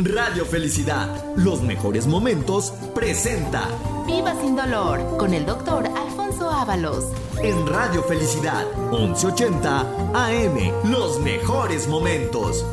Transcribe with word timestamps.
Radio 0.00 0.44
Felicidad, 0.46 1.08
los 1.34 1.60
mejores 1.62 2.06
momentos, 2.06 2.72
presenta 2.94 3.66
Viva 4.06 4.32
sin 4.40 4.54
dolor 4.54 5.16
con 5.18 5.34
el 5.34 5.44
doctor 5.44 5.86
Alfonso 5.88 6.48
Ábalos. 6.48 7.06
en 7.42 7.66
Radio 7.66 8.04
Felicidad 8.04 8.64
1180 8.92 9.80
AM, 10.14 10.90
los 10.90 11.18
mejores 11.20 11.88
momentos. 11.88 12.64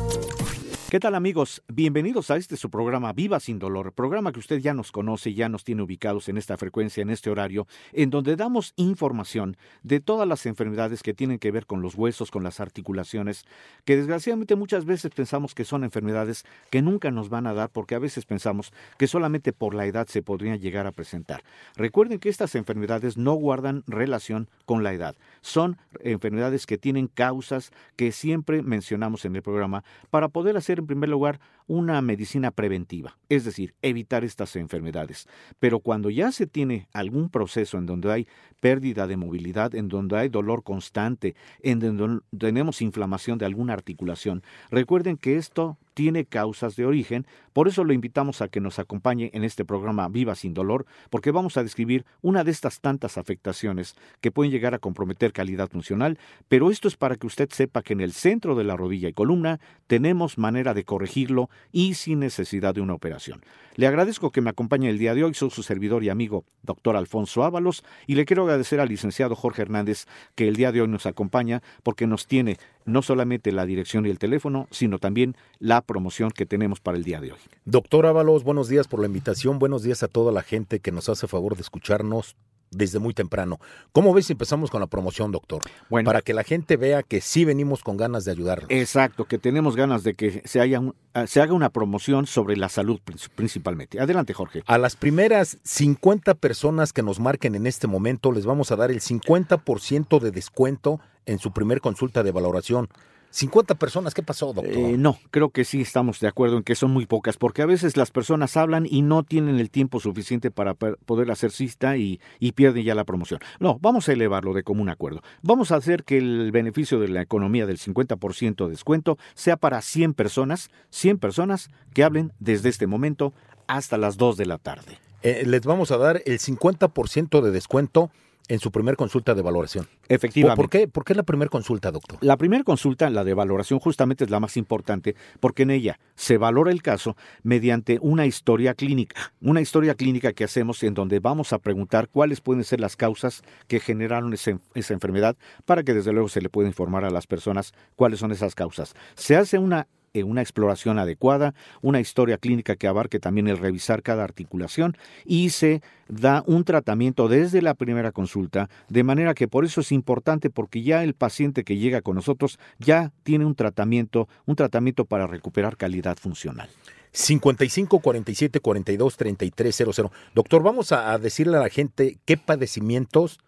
¿Qué 0.96 1.00
tal 1.00 1.14
amigos? 1.14 1.62
Bienvenidos 1.68 2.30
a 2.30 2.38
este 2.38 2.56
su 2.56 2.70
programa 2.70 3.12
Viva 3.12 3.38
sin 3.38 3.58
dolor, 3.58 3.92
programa 3.92 4.32
que 4.32 4.38
usted 4.38 4.60
ya 4.60 4.72
nos 4.72 4.92
conoce, 4.92 5.34
ya 5.34 5.50
nos 5.50 5.62
tiene 5.62 5.82
ubicados 5.82 6.30
en 6.30 6.38
esta 6.38 6.56
frecuencia, 6.56 7.02
en 7.02 7.10
este 7.10 7.28
horario, 7.28 7.66
en 7.92 8.08
donde 8.08 8.34
damos 8.34 8.72
información 8.76 9.58
de 9.82 10.00
todas 10.00 10.26
las 10.26 10.46
enfermedades 10.46 11.02
que 11.02 11.12
tienen 11.12 11.38
que 11.38 11.50
ver 11.50 11.66
con 11.66 11.82
los 11.82 11.96
huesos, 11.96 12.30
con 12.30 12.44
las 12.44 12.60
articulaciones, 12.60 13.44
que 13.84 13.94
desgraciadamente 13.94 14.56
muchas 14.56 14.86
veces 14.86 15.12
pensamos 15.14 15.54
que 15.54 15.66
son 15.66 15.84
enfermedades 15.84 16.46
que 16.70 16.80
nunca 16.80 17.10
nos 17.10 17.28
van 17.28 17.46
a 17.46 17.52
dar 17.52 17.68
porque 17.68 17.94
a 17.94 17.98
veces 17.98 18.24
pensamos 18.24 18.72
que 18.96 19.06
solamente 19.06 19.52
por 19.52 19.74
la 19.74 19.84
edad 19.84 20.06
se 20.06 20.22
podrían 20.22 20.60
llegar 20.60 20.86
a 20.86 20.92
presentar. 20.92 21.42
Recuerden 21.76 22.20
que 22.20 22.30
estas 22.30 22.54
enfermedades 22.54 23.18
no 23.18 23.34
guardan 23.34 23.84
relación 23.86 24.48
con 24.64 24.82
la 24.82 24.94
edad, 24.94 25.14
son 25.42 25.76
enfermedades 26.00 26.64
que 26.64 26.78
tienen 26.78 27.06
causas 27.06 27.70
que 27.96 28.12
siempre 28.12 28.62
mencionamos 28.62 29.26
en 29.26 29.36
el 29.36 29.42
programa 29.42 29.84
para 30.08 30.28
poder 30.28 30.56
hacer 30.56 30.85
en 30.86 30.88
primer 30.88 31.08
lugar 31.08 31.40
una 31.66 32.00
medicina 32.00 32.50
preventiva, 32.50 33.16
es 33.28 33.44
decir, 33.44 33.74
evitar 33.82 34.24
estas 34.24 34.56
enfermedades. 34.56 35.28
Pero 35.58 35.80
cuando 35.80 36.10
ya 36.10 36.32
se 36.32 36.46
tiene 36.46 36.88
algún 36.92 37.28
proceso 37.28 37.78
en 37.78 37.86
donde 37.86 38.12
hay 38.12 38.28
pérdida 38.60 39.06
de 39.06 39.16
movilidad, 39.16 39.74
en 39.74 39.88
donde 39.88 40.18
hay 40.18 40.28
dolor 40.28 40.62
constante, 40.62 41.34
en 41.60 41.80
donde 41.80 42.20
tenemos 42.38 42.82
inflamación 42.82 43.38
de 43.38 43.46
alguna 43.46 43.72
articulación, 43.72 44.42
recuerden 44.70 45.16
que 45.16 45.36
esto 45.36 45.78
tiene 45.96 46.26
causas 46.26 46.76
de 46.76 46.84
origen, 46.84 47.26
por 47.54 47.68
eso 47.68 47.82
lo 47.82 47.94
invitamos 47.94 48.42
a 48.42 48.48
que 48.48 48.60
nos 48.60 48.78
acompañe 48.78 49.30
en 49.32 49.44
este 49.44 49.64
programa 49.64 50.08
Viva 50.08 50.34
sin 50.34 50.52
dolor, 50.52 50.84
porque 51.08 51.30
vamos 51.30 51.56
a 51.56 51.62
describir 51.62 52.04
una 52.20 52.44
de 52.44 52.50
estas 52.50 52.80
tantas 52.80 53.16
afectaciones 53.16 53.96
que 54.20 54.30
pueden 54.30 54.52
llegar 54.52 54.74
a 54.74 54.78
comprometer 54.78 55.32
calidad 55.32 55.70
funcional, 55.70 56.18
pero 56.48 56.70
esto 56.70 56.86
es 56.86 56.96
para 56.98 57.16
que 57.16 57.26
usted 57.26 57.48
sepa 57.50 57.80
que 57.80 57.94
en 57.94 58.02
el 58.02 58.12
centro 58.12 58.54
de 58.56 58.64
la 58.64 58.76
rodilla 58.76 59.08
y 59.08 59.14
columna 59.14 59.58
tenemos 59.86 60.36
manera 60.36 60.74
de 60.74 60.84
corregirlo 60.84 61.48
y 61.72 61.94
sin 61.94 62.20
necesidad 62.20 62.74
de 62.74 62.80
una 62.80 62.94
operación. 62.94 63.42
Le 63.76 63.86
agradezco 63.86 64.32
que 64.32 64.40
me 64.40 64.50
acompañe 64.50 64.88
el 64.88 64.98
día 64.98 65.14
de 65.14 65.24
hoy, 65.24 65.34
soy 65.34 65.50
su 65.50 65.62
servidor 65.62 66.02
y 66.02 66.08
amigo, 66.08 66.44
doctor 66.62 66.96
Alfonso 66.96 67.44
Ábalos, 67.44 67.84
y 68.06 68.14
le 68.14 68.24
quiero 68.24 68.44
agradecer 68.44 68.80
al 68.80 68.88
licenciado 68.88 69.36
Jorge 69.36 69.62
Hernández 69.62 70.06
que 70.34 70.48
el 70.48 70.56
día 70.56 70.72
de 70.72 70.80
hoy 70.80 70.88
nos 70.88 71.06
acompaña 71.06 71.62
porque 71.82 72.06
nos 72.06 72.26
tiene 72.26 72.56
no 72.86 73.02
solamente 73.02 73.52
la 73.52 73.66
dirección 73.66 74.06
y 74.06 74.10
el 74.10 74.18
teléfono, 74.18 74.66
sino 74.70 74.98
también 74.98 75.36
la 75.58 75.82
promoción 75.82 76.30
que 76.30 76.46
tenemos 76.46 76.80
para 76.80 76.96
el 76.96 77.04
día 77.04 77.20
de 77.20 77.32
hoy. 77.32 77.38
Doctor 77.64 78.06
Ábalos, 78.06 78.44
buenos 78.44 78.68
días 78.68 78.88
por 78.88 79.00
la 79.00 79.06
invitación, 79.06 79.58
buenos 79.58 79.82
días 79.82 80.02
a 80.02 80.08
toda 80.08 80.32
la 80.32 80.42
gente 80.42 80.80
que 80.80 80.92
nos 80.92 81.08
hace 81.08 81.26
favor 81.26 81.56
de 81.56 81.62
escucharnos 81.62 82.36
desde 82.70 82.98
muy 82.98 83.14
temprano. 83.14 83.58
¿Cómo 83.92 84.12
ves 84.12 84.26
si 84.26 84.32
empezamos 84.32 84.70
con 84.70 84.80
la 84.80 84.86
promoción, 84.86 85.32
doctor? 85.32 85.62
Bueno. 85.88 86.06
Para 86.08 86.20
que 86.22 86.34
la 86.34 86.42
gente 86.44 86.76
vea 86.76 87.02
que 87.02 87.20
sí 87.20 87.44
venimos 87.44 87.82
con 87.82 87.96
ganas 87.96 88.24
de 88.24 88.32
ayudarlos. 88.32 88.70
Exacto, 88.70 89.24
que 89.24 89.38
tenemos 89.38 89.76
ganas 89.76 90.02
de 90.02 90.14
que 90.14 90.42
se, 90.44 90.60
haya 90.60 90.80
un- 90.80 90.94
ah, 91.14 91.26
se 91.26 91.40
haga 91.40 91.52
una 91.54 91.70
promoción 91.70 92.26
sobre 92.26 92.56
la 92.56 92.68
salud 92.68 93.00
prin- 93.04 93.18
principalmente. 93.34 94.00
Adelante, 94.00 94.32
Jorge. 94.34 94.62
A 94.66 94.78
las 94.78 94.96
primeras 94.96 95.58
50 95.62 96.34
personas 96.34 96.92
que 96.92 97.02
nos 97.02 97.20
marquen 97.20 97.54
en 97.54 97.66
este 97.66 97.86
momento 97.86 98.32
les 98.32 98.44
vamos 98.46 98.70
a 98.72 98.76
dar 98.76 98.90
el 98.90 99.00
50% 99.00 100.18
de 100.20 100.30
descuento 100.30 101.00
en 101.24 101.38
su 101.38 101.52
primer 101.52 101.80
consulta 101.80 102.22
de 102.22 102.32
valoración. 102.32 102.88
50 103.30 103.74
personas, 103.74 104.14
¿qué 104.14 104.22
pasó, 104.22 104.52
doctor? 104.52 104.74
Eh, 104.74 104.96
no, 104.98 105.18
creo 105.30 105.50
que 105.50 105.64
sí 105.64 105.80
estamos 105.80 106.20
de 106.20 106.28
acuerdo 106.28 106.56
en 106.56 106.62
que 106.62 106.74
son 106.74 106.90
muy 106.90 107.06
pocas, 107.06 107.36
porque 107.36 107.62
a 107.62 107.66
veces 107.66 107.96
las 107.96 108.10
personas 108.10 108.56
hablan 108.56 108.86
y 108.88 109.02
no 109.02 109.22
tienen 109.22 109.58
el 109.60 109.70
tiempo 109.70 110.00
suficiente 110.00 110.50
para 110.50 110.74
poder 110.74 111.30
hacer 111.30 111.50
cita 111.50 111.96
y, 111.96 112.20
y 112.40 112.52
pierden 112.52 112.84
ya 112.84 112.94
la 112.94 113.04
promoción. 113.04 113.40
No, 113.60 113.78
vamos 113.80 114.08
a 114.08 114.12
elevarlo 114.12 114.54
de 114.54 114.62
común 114.62 114.88
acuerdo. 114.88 115.22
Vamos 115.42 115.70
a 115.70 115.76
hacer 115.76 116.04
que 116.04 116.18
el 116.18 116.50
beneficio 116.52 116.98
de 116.98 117.08
la 117.08 117.22
economía 117.22 117.66
del 117.66 117.78
50% 117.78 118.64
de 118.64 118.70
descuento 118.70 119.18
sea 119.34 119.56
para 119.56 119.82
100 119.82 120.14
personas, 120.14 120.70
100 120.90 121.18
personas 121.18 121.70
que 121.92 122.04
hablen 122.04 122.32
desde 122.38 122.68
este 122.68 122.86
momento 122.86 123.32
hasta 123.66 123.98
las 123.98 124.16
2 124.16 124.36
de 124.36 124.46
la 124.46 124.58
tarde. 124.58 124.98
Eh, 125.22 125.44
les 125.46 125.62
vamos 125.62 125.90
a 125.90 125.96
dar 125.96 126.22
el 126.24 126.38
50% 126.38 127.40
de 127.40 127.50
descuento 127.50 128.10
en 128.48 128.58
su 128.60 128.70
primer 128.70 128.96
consulta 128.96 129.34
de 129.34 129.42
valoración. 129.42 129.88
Efectivamente. 130.08 130.56
¿Por 130.56 130.70
qué, 130.70 130.88
¿Por 130.88 131.04
qué 131.04 131.14
la 131.14 131.22
primera 131.22 131.48
consulta, 131.48 131.90
doctor? 131.90 132.18
La 132.20 132.36
primera 132.36 132.64
consulta, 132.64 133.10
la 133.10 133.24
de 133.24 133.34
valoración, 133.34 133.78
justamente 133.78 134.24
es 134.24 134.30
la 134.30 134.40
más 134.40 134.56
importante 134.56 135.16
porque 135.40 135.64
en 135.64 135.70
ella 135.70 135.98
se 136.14 136.38
valora 136.38 136.70
el 136.70 136.82
caso 136.82 137.16
mediante 137.42 137.98
una 138.00 138.26
historia 138.26 138.74
clínica. 138.74 139.32
Una 139.40 139.60
historia 139.60 139.94
clínica 139.94 140.32
que 140.32 140.44
hacemos 140.44 140.82
en 140.82 140.94
donde 140.94 141.20
vamos 141.20 141.52
a 141.52 141.58
preguntar 141.58 142.08
cuáles 142.08 142.40
pueden 142.40 142.64
ser 142.64 142.80
las 142.80 142.96
causas 142.96 143.42
que 143.68 143.80
generaron 143.80 144.32
esa 144.34 144.92
enfermedad 144.94 145.36
para 145.64 145.82
que 145.82 145.94
desde 145.94 146.12
luego 146.12 146.28
se 146.28 146.40
le 146.40 146.48
pueda 146.48 146.68
informar 146.68 147.04
a 147.04 147.10
las 147.10 147.26
personas 147.26 147.72
cuáles 147.94 148.20
son 148.20 148.32
esas 148.32 148.54
causas. 148.54 148.94
Se 149.14 149.36
hace 149.36 149.58
una 149.58 149.88
una 150.24 150.42
exploración 150.42 150.98
adecuada, 150.98 151.54
una 151.82 152.00
historia 152.00 152.38
clínica 152.38 152.76
que 152.76 152.86
abarque 152.86 153.20
también 153.20 153.48
el 153.48 153.58
revisar 153.58 154.02
cada 154.02 154.24
articulación 154.24 154.96
y 155.24 155.50
se 155.50 155.82
da 156.08 156.44
un 156.46 156.64
tratamiento 156.64 157.28
desde 157.28 157.62
la 157.62 157.74
primera 157.74 158.12
consulta, 158.12 158.68
de 158.88 159.04
manera 159.04 159.34
que 159.34 159.48
por 159.48 159.64
eso 159.64 159.80
es 159.80 159.92
importante 159.92 160.50
porque 160.50 160.82
ya 160.82 161.02
el 161.02 161.14
paciente 161.14 161.64
que 161.64 161.76
llega 161.76 162.02
con 162.02 162.16
nosotros 162.16 162.58
ya 162.78 163.12
tiene 163.22 163.44
un 163.44 163.54
tratamiento, 163.54 164.28
un 164.46 164.56
tratamiento 164.56 165.04
para 165.04 165.26
recuperar 165.26 165.76
calidad 165.76 166.16
funcional. 166.16 166.68
55 167.12 168.00
47 168.00 168.60
42 168.60 169.16
33 169.16 169.76
00. 169.76 170.12
Doctor, 170.34 170.62
vamos 170.62 170.92
a 170.92 171.16
decirle 171.18 171.56
a 171.56 171.60
la 171.60 171.70
gente 171.70 172.18
qué 172.26 172.36
padecimientos 172.36 173.38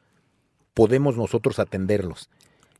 podemos 0.72 1.16
nosotros 1.16 1.58
atenderlos 1.58 2.30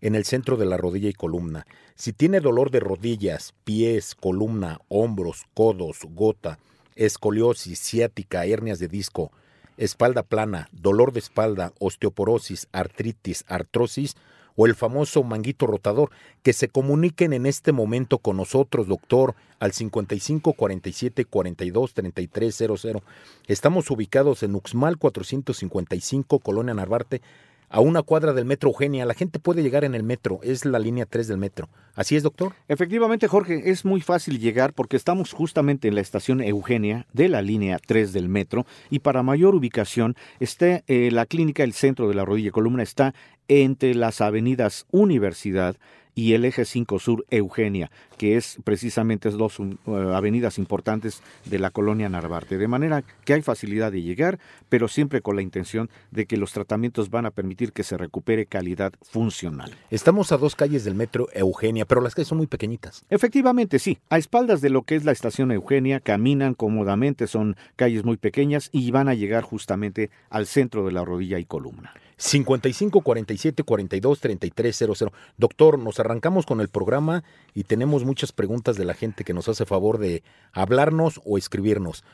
en 0.01 0.15
el 0.15 0.25
centro 0.25 0.57
de 0.57 0.67
la 0.67 0.77
rodilla 0.77 1.09
y 1.09 1.15
columna. 1.15 1.67
Si 1.95 2.13
tiene 2.13 2.41
dolor 2.41 2.71
de 2.71 2.81
rodillas, 2.81 3.55
pies, 3.65 4.15
columna, 4.15 4.81
hombros, 4.89 5.45
codos, 5.55 6.01
gota, 6.11 6.59
escoliosis, 6.95 7.81
ciática, 7.81 8.45
hernias 8.45 8.79
de 8.79 8.89
disco, 8.89 9.33
espalda 9.77 10.23
plana, 10.23 10.69
dolor 10.73 11.13
de 11.13 11.21
espalda, 11.21 11.73
osteoporosis, 11.79 12.69
artritis, 12.73 13.45
artrosis 13.49 14.17
o 14.61 14.67
el 14.67 14.75
famoso 14.75 15.23
manguito 15.23 15.69
rotador, 15.69 16.11
que 16.43 16.53
se 16.53 16.69
comuniquen 16.69 17.33
en 17.33 17.47
este 17.47 17.71
momento 17.71 18.19
con 18.19 18.37
nosotros, 18.37 18.89
doctor, 18.89 19.37
al 19.61 19.73
55 19.73 20.53
47 20.53 21.25
42 21.25 21.95
33 21.95 22.57
00. 22.57 23.03
Estamos 23.47 23.89
ubicados 23.93 24.43
en 24.43 24.57
Uxmal 24.57 24.99
455, 24.99 26.41
Colonia 26.41 26.75
Narvarte, 26.75 27.23
a 27.71 27.81
una 27.81 28.03
cuadra 28.03 28.33
del 28.33 28.45
metro 28.45 28.71
Eugenia. 28.71 29.05
La 29.05 29.15
gente 29.15 29.39
puede 29.39 29.63
llegar 29.63 29.85
en 29.85 29.95
el 29.95 30.03
metro, 30.03 30.41
es 30.43 30.65
la 30.65 30.79
línea 30.79 31.07
3 31.07 31.29
del 31.29 31.39
metro. 31.39 31.69
¿Así 31.95 32.17
es, 32.17 32.23
doctor? 32.23 32.53
Efectivamente, 32.69 33.29
Jorge, 33.29 33.71
es 33.71 33.85
muy 33.85 34.01
fácil 34.01 34.39
llegar 34.39 34.73
porque 34.73 34.97
estamos 34.97 35.33
justamente 35.33 35.89
en 35.89 35.95
la 35.95 36.01
estación 36.01 36.41
Eugenia 36.41 37.07
de 37.13 37.29
la 37.29 37.43
línea 37.43 37.79
3 37.85 38.13
del 38.13 38.29
metro 38.29 38.67
y 38.91 39.01
para 39.01 39.23
mayor 39.23 39.55
ubicación 39.55 40.17
está 40.41 40.83
eh, 40.87 41.11
la 41.13 41.27
clínica 41.27 41.65
El 41.65 41.73
Centro 41.73 42.09
de 42.09 42.15
la 42.15 42.25
Rodilla 42.25 42.49
y 42.49 42.53
Columna 42.53 42.83
está 42.83 43.15
entre 43.49 43.95
las 43.95 44.21
avenidas 44.21 44.87
Universidad 44.91 45.77
y 46.15 46.35
el 46.35 46.45
eje 46.45 46.65
5 46.65 46.99
Sur 46.99 47.25
Eugenia, 47.31 47.93
que 48.19 48.37
es 48.37 48.59
precisamente 48.65 49.31
dos 49.31 49.59
uh, 49.59 49.79
avenidas 50.13 50.59
importantes 50.59 51.23
de 51.47 51.59
la 51.59 51.71
colonia 51.71 52.09
Narvarte. 52.09 52.59
De 52.59 52.69
manera 52.69 53.03
que 53.25 53.33
hay 53.33 53.43
facilidad 53.43 53.93
de 53.93 54.03
llegar, 54.03 54.39
pero 54.69 54.89
siempre 54.89 55.23
con 55.23 55.37
la 55.37 55.43
intención 55.43 55.89
de 56.11 56.27
que 56.27 56.37
los 56.37 56.53
tratamientos 56.53 57.09
van 57.11 57.25
a 57.25 57.31
permitir 57.31 57.73
que 57.73 57.85
se 57.85 57.97
recupere 57.97 58.47
calidad 58.47 58.93
funcional. 59.03 59.75
Estamos 59.91 60.33
a 60.33 60.37
dos 60.37 60.55
calles 60.55 60.85
del 60.85 60.95
metro 60.95 61.29
Eugenia, 61.33 61.87
pero 61.87 62.01
las 62.01 62.15
calles 62.15 62.29
son 62.29 62.39
muy 62.39 62.47
pequeñitas. 62.47 63.05
Efectivamente, 63.09 63.79
sí. 63.79 63.99
A 64.11 64.19
espaldas 64.19 64.61
de 64.61 64.71
lo 64.71 64.83
que 64.83 64.97
es 64.97 65.05
la 65.05 65.13
estación 65.13 65.53
Eugenia, 65.53 66.01
caminan 66.01 66.55
cómodamente, 66.55 67.27
son 67.27 67.57
calles 67.77 68.05
muy 68.05 68.17
pequeñas 68.17 68.69
y 68.73 68.91
van 68.91 69.09
a 69.09 69.15
llegar 69.15 69.45
justamente 69.45 70.11
al 70.31 70.47
centro 70.47 70.85
de 70.85 70.93
la 70.93 71.05
rodilla 71.05 71.39
y 71.39 71.45
columna. 71.45 71.95
55 72.19 73.01
47 73.01 73.63
42 73.63 74.21
33 74.21 74.77
00. 74.77 75.13
Doctor, 75.37 75.79
nos 75.79 76.01
arrancamos 76.01 76.47
con 76.47 76.61
el 76.61 76.69
programa 76.69 77.23
y 77.55 77.65
tenemos 77.65 78.05
muchas 78.09 78.33
preguntas 78.33 78.77
de 78.77 78.87
la 78.87 78.95
gente 78.95 79.23
que 79.23 79.35
nos 79.35 79.51
hace 79.51 79.67
favor 79.67 79.99
de 79.99 80.23
hablarnos 80.53 81.21
o 81.27 81.37
escribirnos. 81.37 82.05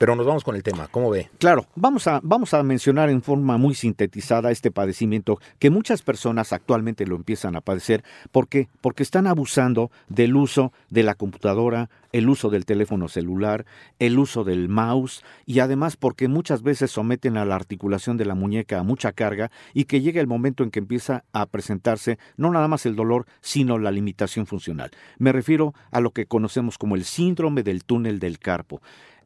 Pero 0.00 0.16
nos 0.16 0.24
vamos 0.24 0.44
con 0.44 0.56
el 0.56 0.62
tema, 0.62 0.88
¿cómo 0.88 1.10
ve? 1.10 1.28
Claro, 1.36 1.66
vamos 1.74 2.06
a, 2.06 2.20
vamos 2.22 2.54
a 2.54 2.62
mencionar 2.62 3.10
en 3.10 3.20
forma 3.20 3.58
muy 3.58 3.74
sintetizada 3.74 4.50
este 4.50 4.70
padecimiento 4.70 5.38
que 5.58 5.68
muchas 5.68 6.00
personas 6.00 6.54
actualmente 6.54 7.06
lo 7.06 7.16
empiezan 7.16 7.54
a 7.54 7.60
padecer. 7.60 8.02
¿Por 8.32 8.48
qué? 8.48 8.70
Porque 8.80 9.02
están 9.02 9.26
abusando 9.26 9.90
del 10.08 10.36
uso 10.36 10.72
de 10.88 11.02
la 11.02 11.14
computadora, 11.14 11.90
el 12.12 12.30
uso 12.30 12.48
del 12.48 12.64
teléfono 12.64 13.08
celular, 13.08 13.66
el 13.98 14.18
uso 14.18 14.42
del 14.42 14.70
mouse 14.70 15.22
y 15.44 15.60
además 15.60 15.98
porque 15.98 16.28
muchas 16.28 16.62
veces 16.62 16.90
someten 16.90 17.36
a 17.36 17.44
la 17.44 17.56
articulación 17.56 18.16
de 18.16 18.24
la 18.24 18.34
muñeca 18.34 18.78
a 18.78 18.82
mucha 18.82 19.12
carga 19.12 19.50
y 19.74 19.84
que 19.84 20.00
llega 20.00 20.22
el 20.22 20.26
momento 20.26 20.64
en 20.64 20.70
que 20.70 20.78
empieza 20.78 21.24
a 21.34 21.44
presentarse 21.44 22.18
no 22.38 22.50
nada 22.50 22.68
más 22.68 22.86
el 22.86 22.96
dolor, 22.96 23.26
sino 23.42 23.78
la 23.78 23.90
limitación 23.90 24.46
funcional. 24.46 24.92
Me 25.18 25.30
refiero 25.30 25.74
a 25.90 26.00
lo 26.00 26.12
que 26.12 26.24
conocemos 26.24 26.78
como 26.78 26.96
el 26.96 27.04
síndrome 27.04 27.62
del 27.62 27.84
túnel 27.84 28.18
del 28.18 28.38
carpo. 28.38 28.80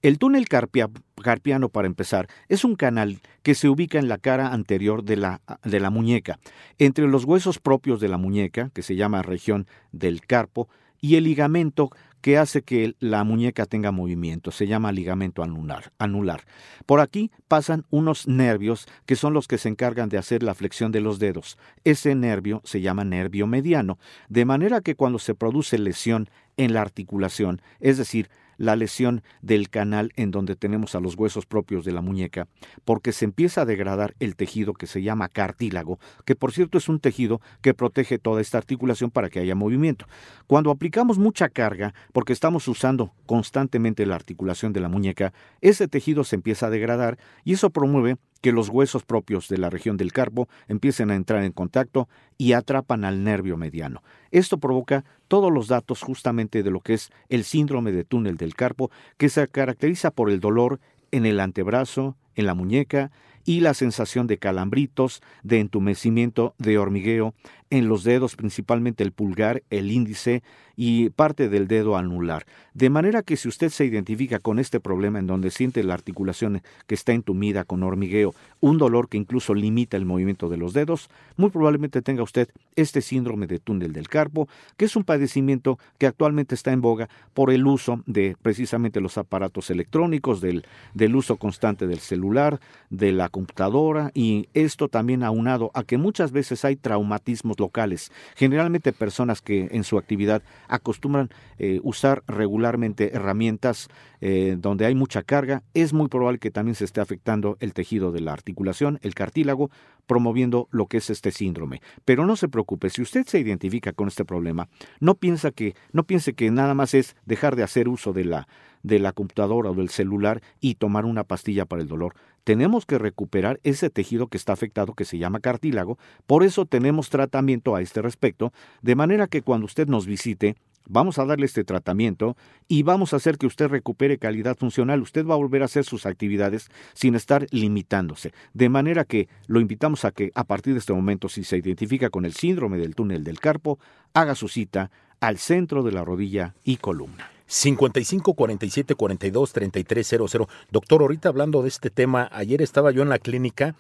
El 0.05 0.19
túnel 0.19 0.49
carpiano, 0.49 1.71
para 1.71 1.87
empezar, 1.87 2.29
es 2.51 2.63
un 2.67 2.77
canal 2.77 3.23
que 3.43 3.55
se 3.55 3.71
ubica 3.71 3.99
en 3.99 4.07
la 4.07 4.19
cara 4.19 4.53
anterior 4.53 5.03
de 5.03 5.17
la, 5.17 5.41
de 5.65 5.81
la 5.81 5.89
muñeca, 5.89 6.39
entre 6.79 7.09
los 7.09 7.25
huesos 7.25 7.59
propios 7.59 8.01
de 8.01 8.09
la 8.09 8.19
muñeca, 8.19 8.71
que 8.75 8.83
se 8.83 8.97
llama 8.97 9.23
región 9.23 9.67
del 9.93 10.21
carpo, 10.21 10.69
y 11.01 11.17
el 11.17 11.25
ligamento 11.25 11.89
que 12.21 12.37
hace 12.37 12.61
que 12.61 12.95
la 13.01 13.25
muñeca 13.25 13.65
tenga 13.65 13.93
movimiento, 13.93 14.51
se 14.51 14.67
llama 14.67 14.93
ligamento 14.93 15.43
anular, 15.43 15.91
anular. 15.99 16.43
Por 16.85 17.01
aquí 17.01 17.31
pasan 17.49 17.87
unos 17.89 18.29
nervios 18.29 18.87
que 19.07 19.17
son 19.17 19.33
los 19.33 19.49
que 19.49 19.57
se 19.57 19.71
encargan 19.71 20.11
de 20.11 20.19
hacer 20.19 20.43
la 20.43 20.55
flexión 20.55 20.93
de 20.93 21.01
los 21.01 21.19
dedos. 21.19 21.57
Ese 21.83 22.15
nervio 22.15 22.61
se 22.65 22.83
llama 22.83 23.05
nervio 23.05 23.47
mediano, 23.47 23.99
de 24.29 24.45
manera 24.45 24.83
que 24.83 24.97
cuando 24.97 25.19
se 25.19 25.35
produce 25.35 25.79
lesión 25.79 26.29
en 26.59 26.75
la 26.75 26.83
articulación, 26.83 27.63
es 27.81 27.97
decir, 27.97 28.29
la 28.57 28.77
lesión 28.77 29.23
del 29.43 29.71
canal 29.71 30.13
en 30.17 30.31
donde 30.31 30.57
tenemos 30.57 30.95
a 30.95 31.01
los 31.01 31.17
huesos 31.17 31.47
propios 31.47 31.85
de 31.85 31.93
la 31.93 32.01
muñeca, 32.01 32.49
porque 32.85 33.13
se 33.13 33.25
empieza 33.25 33.63
a 33.63 33.65
degradar 33.65 34.15
el 34.21 34.37
tejido 34.37 34.75
que 34.75 34.87
se 34.87 35.03
llama 35.03 35.29
cartílago, 35.29 35.99
que 36.25 36.37
por 36.37 36.53
cierto 36.53 36.79
es 36.79 36.89
un 36.89 37.01
tejido 37.01 37.41
que 37.61 37.75
protege 37.75 38.19
toda 38.19 38.41
esta 38.41 38.59
articulación 38.59 39.11
para 39.11 39.31
que 39.31 39.41
haya 39.41 39.55
movimiento. 39.55 40.07
Cuando 40.47 40.71
aplicamos 40.71 41.19
mucha 41.19 41.49
carga, 41.49 41.95
porque 42.13 42.33
estamos 42.33 42.69
usando 42.69 43.13
constantemente 43.27 44.07
la 44.07 44.15
articulación 44.15 44.73
de 44.73 44.81
la 44.81 44.89
muñeca, 44.89 45.33
ese 45.61 45.89
tejido 45.89 46.25
se 46.25 46.37
empieza 46.37 46.67
a 46.67 46.71
degradar 46.71 47.19
y 47.45 47.55
eso 47.55 47.71
promueve 47.71 48.17
que 48.45 48.53
los 48.53 48.69
huesos 48.69 49.05
propios 49.05 49.49
de 49.49 49.57
la 49.57 49.71
región 49.71 49.97
del 49.97 50.13
carpo 50.13 50.51
empiecen 50.69 51.11
a 51.11 51.15
entrar 51.15 51.45
en 51.45 51.53
contacto 51.53 52.11
y 52.37 52.53
atrapan 52.53 53.07
al 53.07 53.25
nervio 53.25 53.57
mediano. 53.57 54.03
Esto 54.33 54.59
provoca 54.59 55.07
todos 55.29 55.51
los 55.51 55.67
datos 55.67 56.03
justamente 56.03 56.63
de 56.63 56.71
lo 56.71 56.81
que 56.81 56.93
es 56.93 57.11
el 57.31 57.45
síndrome 57.45 57.91
de 57.91 58.05
túnel 58.05 58.37
del 58.37 58.55
carpo, 58.55 58.91
que 59.17 59.31
se 59.31 59.49
caracteriza 59.49 60.11
por 60.11 60.29
el 60.29 60.41
dolor 60.41 60.79
en 61.11 61.25
el 61.25 61.41
antebrazo, 61.41 62.19
en 62.35 62.45
la 62.45 62.53
muñeca 62.53 63.11
y 63.47 63.61
la 63.61 63.73
sensación 63.73 64.27
de 64.27 64.37
calambritos, 64.37 65.23
de 65.43 65.61
entumecimiento, 65.61 66.55
de 66.59 66.77
hormigueo 66.77 67.33
en 67.75 67.89
los 67.89 68.05
dedos, 68.05 68.37
principalmente 68.37 69.03
el 69.03 69.11
pulgar, 69.11 69.65
el 69.69 69.91
índice 69.91 70.43
y 70.77 71.11
parte 71.11 71.49
del 71.49 71.69
dedo 71.69 71.97
anular. 71.97 72.47
De 72.73 72.91
manera 72.91 73.23
que 73.23 73.37
si 73.37 73.49
usted 73.49 73.71
se 73.71 73.85
identifica 73.85 74.39
con 74.39 74.59
este 74.59 74.81
problema 74.81 75.19
en 75.19 75.27
donde 75.27 75.51
siente 75.51 75.83
la 75.83 75.95
articulación 75.95 76.63
que 76.87 76.95
está 76.95 77.13
entumida 77.13 77.65
con 77.65 77.83
hormigueo, 77.83 78.35
un 78.61 78.79
dolor 78.79 79.09
que 79.09 79.17
incluso 79.17 79.55
limita 79.55 79.97
el 79.97 80.05
movimiento 80.05 80.49
de 80.49 80.57
los 80.57 80.73
dedos, 80.73 81.09
muy 81.37 81.51
probablemente 81.51 82.03
tenga 82.03 82.23
usted 82.23 82.49
este 82.77 83.01
síndrome 83.01 83.47
de 83.47 83.59
túnel 83.59 83.93
del 83.93 84.09
carpo, 84.09 84.49
que 84.77 84.85
es 84.85 84.97
un 84.97 85.05
padecimiento 85.05 85.79
que 85.99 86.07
actualmente 86.07 86.55
está 86.55 86.73
en 86.73 86.81
boga 86.81 87.09
por 87.35 87.51
el 87.51 87.67
uso 87.67 88.03
de 88.07 88.37
precisamente 88.41 89.01
los 89.01 89.19
aparatos 89.19 89.71
electrónicos, 89.71 90.41
del, 90.41 90.65
del 90.95 91.17
uso 91.17 91.37
constante 91.37 91.87
del 91.87 91.99
celular, 91.99 92.61
de 92.91 93.13
la 93.13 93.29
computadora 93.29 94.11
y 94.15 94.49
esto 94.55 94.89
también 94.89 95.23
aunado 95.23 95.71
a 95.75 95.85
que 95.85 95.99
muchas 95.99 96.33
veces 96.33 96.65
hay 96.65 96.77
traumatismos 96.77 97.57
locales, 97.65 98.13
generalmente 98.37 98.93
personas 98.93 99.41
que 99.41 99.69
en 99.71 99.85
su 99.85 99.97
actividad 99.97 100.43
acostumbran 100.69 101.31
eh, 101.59 101.81
usar 101.83 102.23
regularmente 102.27 103.17
herramientas 103.17 103.89
eh, 104.21 104.57
donde 104.59 104.85
hay 104.85 104.95
mucha 104.95 105.23
carga, 105.23 105.63
es 105.73 105.93
muy 105.93 106.09
probable 106.09 106.39
que 106.39 106.51
también 106.51 106.75
se 106.75 106.85
esté 106.85 107.01
afectando 107.01 107.57
el 107.61 107.73
tejido 107.73 108.13
de 108.13 108.21
la 108.21 108.33
articulación, 108.33 108.99
el 109.03 109.15
cartílago, 109.15 109.71
promoviendo 110.07 110.69
lo 110.71 110.87
que 110.87 110.99
es 110.99 111.09
este 111.09 111.31
síndrome. 111.31 111.81
Pero 112.05 112.27
no 112.27 112.37
se 112.37 112.49
preocupe, 112.49 112.91
si 112.91 113.01
usted 113.01 113.27
se 113.27 113.41
identifica 113.41 113.93
con 113.93 114.09
este 114.09 114.25
problema, 114.25 114.69
no 115.01 115.15
piensa 115.15 115.51
que 115.51 115.75
no 115.93 116.05
piense 116.05 116.35
que 116.35 116.51
nada 116.51 116.75
más 116.75 116.93
es 116.93 117.17
dejar 117.25 117.57
de 117.57 117.63
hacer 117.63 117.89
uso 117.89 118.13
de 118.13 118.25
la 118.25 118.49
de 118.85 119.01
la 119.01 119.11
computadora 119.11 119.71
o 119.71 119.75
del 119.75 119.89
celular 119.89 120.41
y 120.61 120.77
tomar 120.77 121.05
una 121.05 121.25
pastilla 121.25 121.65
para 121.65 121.83
el 121.83 121.89
dolor. 121.89 122.15
Tenemos 122.45 122.87
que 122.87 122.99
recuperar 122.99 123.59
ese 123.65 123.91
tejido 123.91 124.29
que 124.29 124.37
está 124.37 124.53
afectado 124.53 124.95
que 124.95 125.05
se 125.05 125.19
llama 125.19 125.41
cartílago, 125.41 125.99
por 126.27 126.45
eso 126.45 126.67
tenemos 126.67 127.11
tratamiento 127.11 127.75
a 127.75 127.81
este 127.81 128.03
respecto, 128.03 128.53
de 128.83 128.95
manera 128.95 129.27
que 129.27 129.43
cuando 129.43 129.65
usted 129.65 129.89
nos 129.89 130.07
visite 130.07 130.55
Vamos 130.87 131.19
a 131.19 131.25
darle 131.25 131.47
este 131.47 131.65
tratamiento 131.65 132.37
y 132.69 132.83
vamos 132.83 133.13
a 133.13 133.17
hacer 133.17 133.39
que 133.39 133.47
usted 133.47 133.69
recupere 133.69 134.19
calidad 134.19 134.57
funcional. 134.57 135.01
Usted 135.01 135.27
va 135.27 135.35
a 135.35 135.39
volver 135.39 135.63
a 135.63 135.65
hacer 135.65 135.85
sus 135.85 136.05
actividades 136.05 136.69
sin 136.93 137.15
estar 137.15 137.47
limitándose. 137.51 138.33
De 138.53 138.69
manera 138.69 139.05
que 139.05 139.29
lo 139.47 139.61
invitamos 139.61 140.05
a 140.05 140.11
que 140.11 140.31
a 140.35 140.45
partir 140.45 140.75
de 140.75 140.81
este 140.81 140.93
momento, 140.93 141.31
si 141.31 141.43
se 141.43 141.57
identifica 141.57 142.11
con 142.11 142.27
el 142.27 142.35
síndrome 142.35 142.77
del 142.77 142.95
túnel 142.95 143.25
del 143.25 143.41
carpo, 143.41 143.79
haga 144.13 144.35
su 144.35 144.49
cita 144.49 144.91
al 145.21 145.39
centro 145.39 145.83
de 145.83 145.93
la 145.93 146.05
rodilla 146.05 146.55
y 146.65 146.77
columna. 146.77 147.34
55 147.47 148.35
47 148.35 148.95
42 148.95 149.53
33 149.53 150.07
00. 150.07 150.49
Doctor, 150.71 151.03
ahorita 151.03 151.29
hablando 151.29 151.63
de 151.63 151.69
este 151.69 151.91
tema, 151.91 152.29
ayer 152.33 152.63
estaba 152.63 152.91
yo 152.91 153.03
en 153.03 153.09
la 153.09 153.19
clínica 153.19 153.75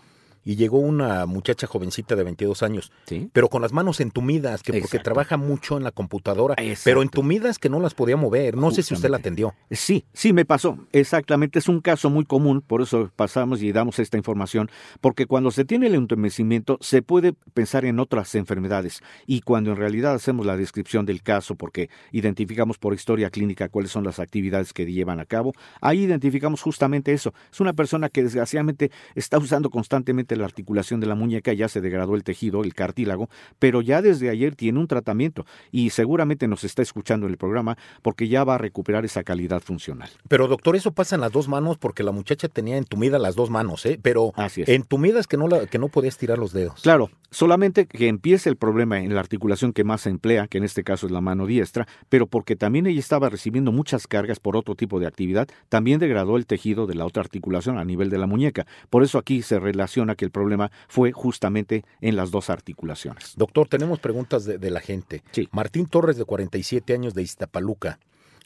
y 0.44 0.56
llegó 0.56 0.78
una 0.78 1.26
muchacha 1.26 1.66
jovencita 1.66 2.16
de 2.16 2.24
22 2.24 2.62
años, 2.62 2.92
pero 3.32 3.48
con 3.48 3.62
las 3.62 3.72
manos 3.72 4.00
entumidas, 4.00 4.62
que 4.62 4.80
porque 4.80 4.98
trabaja 4.98 5.36
mucho 5.36 5.76
en 5.76 5.84
la 5.84 5.90
computadora, 5.90 6.54
pero 6.84 7.02
entumidas 7.02 7.58
que 7.58 7.68
no 7.68 7.80
las 7.80 7.94
podía 7.94 8.16
mover. 8.16 8.56
No 8.56 8.70
sé 8.70 8.82
si 8.82 8.94
usted 8.94 9.10
la 9.10 9.18
atendió. 9.18 9.54
Sí, 9.70 10.04
sí 10.12 10.32
me 10.32 10.44
pasó. 10.44 10.78
Exactamente, 10.92 11.58
es 11.58 11.68
un 11.68 11.80
caso 11.80 12.10
muy 12.10 12.24
común, 12.24 12.60
por 12.60 12.82
eso 12.82 13.10
pasamos 13.16 13.62
y 13.62 13.72
damos 13.72 13.98
esta 13.98 14.16
información, 14.16 14.70
porque 15.00 15.26
cuando 15.26 15.50
se 15.50 15.64
tiene 15.64 15.86
el 15.86 15.94
entumecimiento 15.94 16.78
se 16.80 17.02
puede 17.02 17.32
pensar 17.54 17.84
en 17.84 17.98
otras 17.98 18.34
enfermedades 18.34 19.02
y 19.26 19.40
cuando 19.40 19.70
en 19.70 19.76
realidad 19.76 20.14
hacemos 20.14 20.46
la 20.46 20.56
descripción 20.56 21.06
del 21.06 21.22
caso, 21.22 21.54
porque 21.54 21.88
identificamos 22.12 22.78
por 22.78 22.94
historia 22.94 23.30
clínica 23.30 23.68
cuáles 23.68 23.90
son 23.90 24.04
las 24.04 24.18
actividades 24.18 24.72
que 24.72 24.84
llevan 24.86 25.20
a 25.20 25.24
cabo, 25.24 25.52
ahí 25.80 26.04
identificamos 26.04 26.62
justamente 26.62 27.12
eso. 27.12 27.32
Es 27.52 27.60
una 27.60 27.72
persona 27.72 28.08
que 28.08 28.22
desgraciadamente 28.22 28.90
está 29.14 29.38
usando 29.38 29.70
constantemente 29.70 30.33
la 30.36 30.44
articulación 30.44 31.00
de 31.00 31.06
la 31.06 31.14
muñeca, 31.14 31.52
ya 31.52 31.68
se 31.68 31.80
degradó 31.80 32.14
el 32.14 32.24
tejido, 32.24 32.64
el 32.64 32.74
cartílago, 32.74 33.28
pero 33.58 33.80
ya 33.80 34.02
desde 34.02 34.30
ayer 34.30 34.54
tiene 34.54 34.78
un 34.78 34.86
tratamiento 34.86 35.46
y 35.70 35.90
seguramente 35.90 36.48
nos 36.48 36.64
está 36.64 36.82
escuchando 36.82 37.26
en 37.26 37.32
el 37.32 37.38
programa 37.38 37.76
porque 38.02 38.28
ya 38.28 38.44
va 38.44 38.56
a 38.56 38.58
recuperar 38.58 39.04
esa 39.04 39.22
calidad 39.22 39.60
funcional. 39.60 40.10
Pero 40.28 40.48
doctor, 40.48 40.76
eso 40.76 40.92
pasa 40.92 41.14
en 41.14 41.20
las 41.20 41.32
dos 41.32 41.48
manos 41.48 41.78
porque 41.78 42.02
la 42.02 42.12
muchacha 42.12 42.48
tenía 42.48 42.76
entumidas 42.76 43.20
las 43.20 43.34
dos 43.34 43.50
manos, 43.50 43.84
¿eh? 43.86 43.98
Pero 44.00 44.32
entumidas 44.66 45.26
que 45.26 45.36
no, 45.36 45.48
la, 45.48 45.66
que 45.66 45.78
no 45.78 45.88
podía 45.88 46.08
estirar 46.08 46.38
los 46.38 46.52
dedos. 46.52 46.82
Claro, 46.82 47.10
solamente 47.30 47.86
que 47.86 48.08
empiece 48.08 48.48
el 48.48 48.56
problema 48.56 49.00
en 49.00 49.14
la 49.14 49.20
articulación 49.20 49.72
que 49.72 49.84
más 49.84 50.02
se 50.02 50.10
emplea, 50.10 50.48
que 50.48 50.58
en 50.58 50.64
este 50.64 50.84
caso 50.84 51.06
es 51.06 51.12
la 51.12 51.20
mano 51.20 51.46
diestra, 51.46 51.86
pero 52.08 52.26
porque 52.26 52.56
también 52.56 52.86
ella 52.86 53.00
estaba 53.00 53.28
recibiendo 53.28 53.72
muchas 53.72 54.06
cargas 54.06 54.40
por 54.40 54.56
otro 54.56 54.74
tipo 54.74 55.00
de 55.00 55.06
actividad, 55.06 55.48
también 55.68 55.98
degradó 55.98 56.36
el 56.36 56.46
tejido 56.46 56.86
de 56.86 56.94
la 56.94 57.04
otra 57.04 57.22
articulación 57.22 57.78
a 57.78 57.84
nivel 57.84 58.10
de 58.10 58.18
la 58.18 58.26
muñeca. 58.26 58.66
Por 58.90 59.02
eso 59.02 59.18
aquí 59.18 59.42
se 59.42 59.58
relaciona 59.58 60.14
que 60.14 60.23
el 60.24 60.30
problema 60.30 60.70
fue 60.88 61.12
justamente 61.12 61.84
en 62.00 62.16
las 62.16 62.30
dos 62.30 62.50
articulaciones. 62.50 63.34
Doctor, 63.36 63.68
tenemos 63.68 64.00
preguntas 64.00 64.44
de, 64.44 64.70
la 64.70 64.80
gente. 64.80 65.22
Sí. 65.30 65.48
Martín 65.52 65.86
Torres, 65.86 66.16
de 66.16 66.24
47 66.24 66.92
años, 66.94 67.14
de 67.14 67.22
Iztapaluca. 67.22 67.98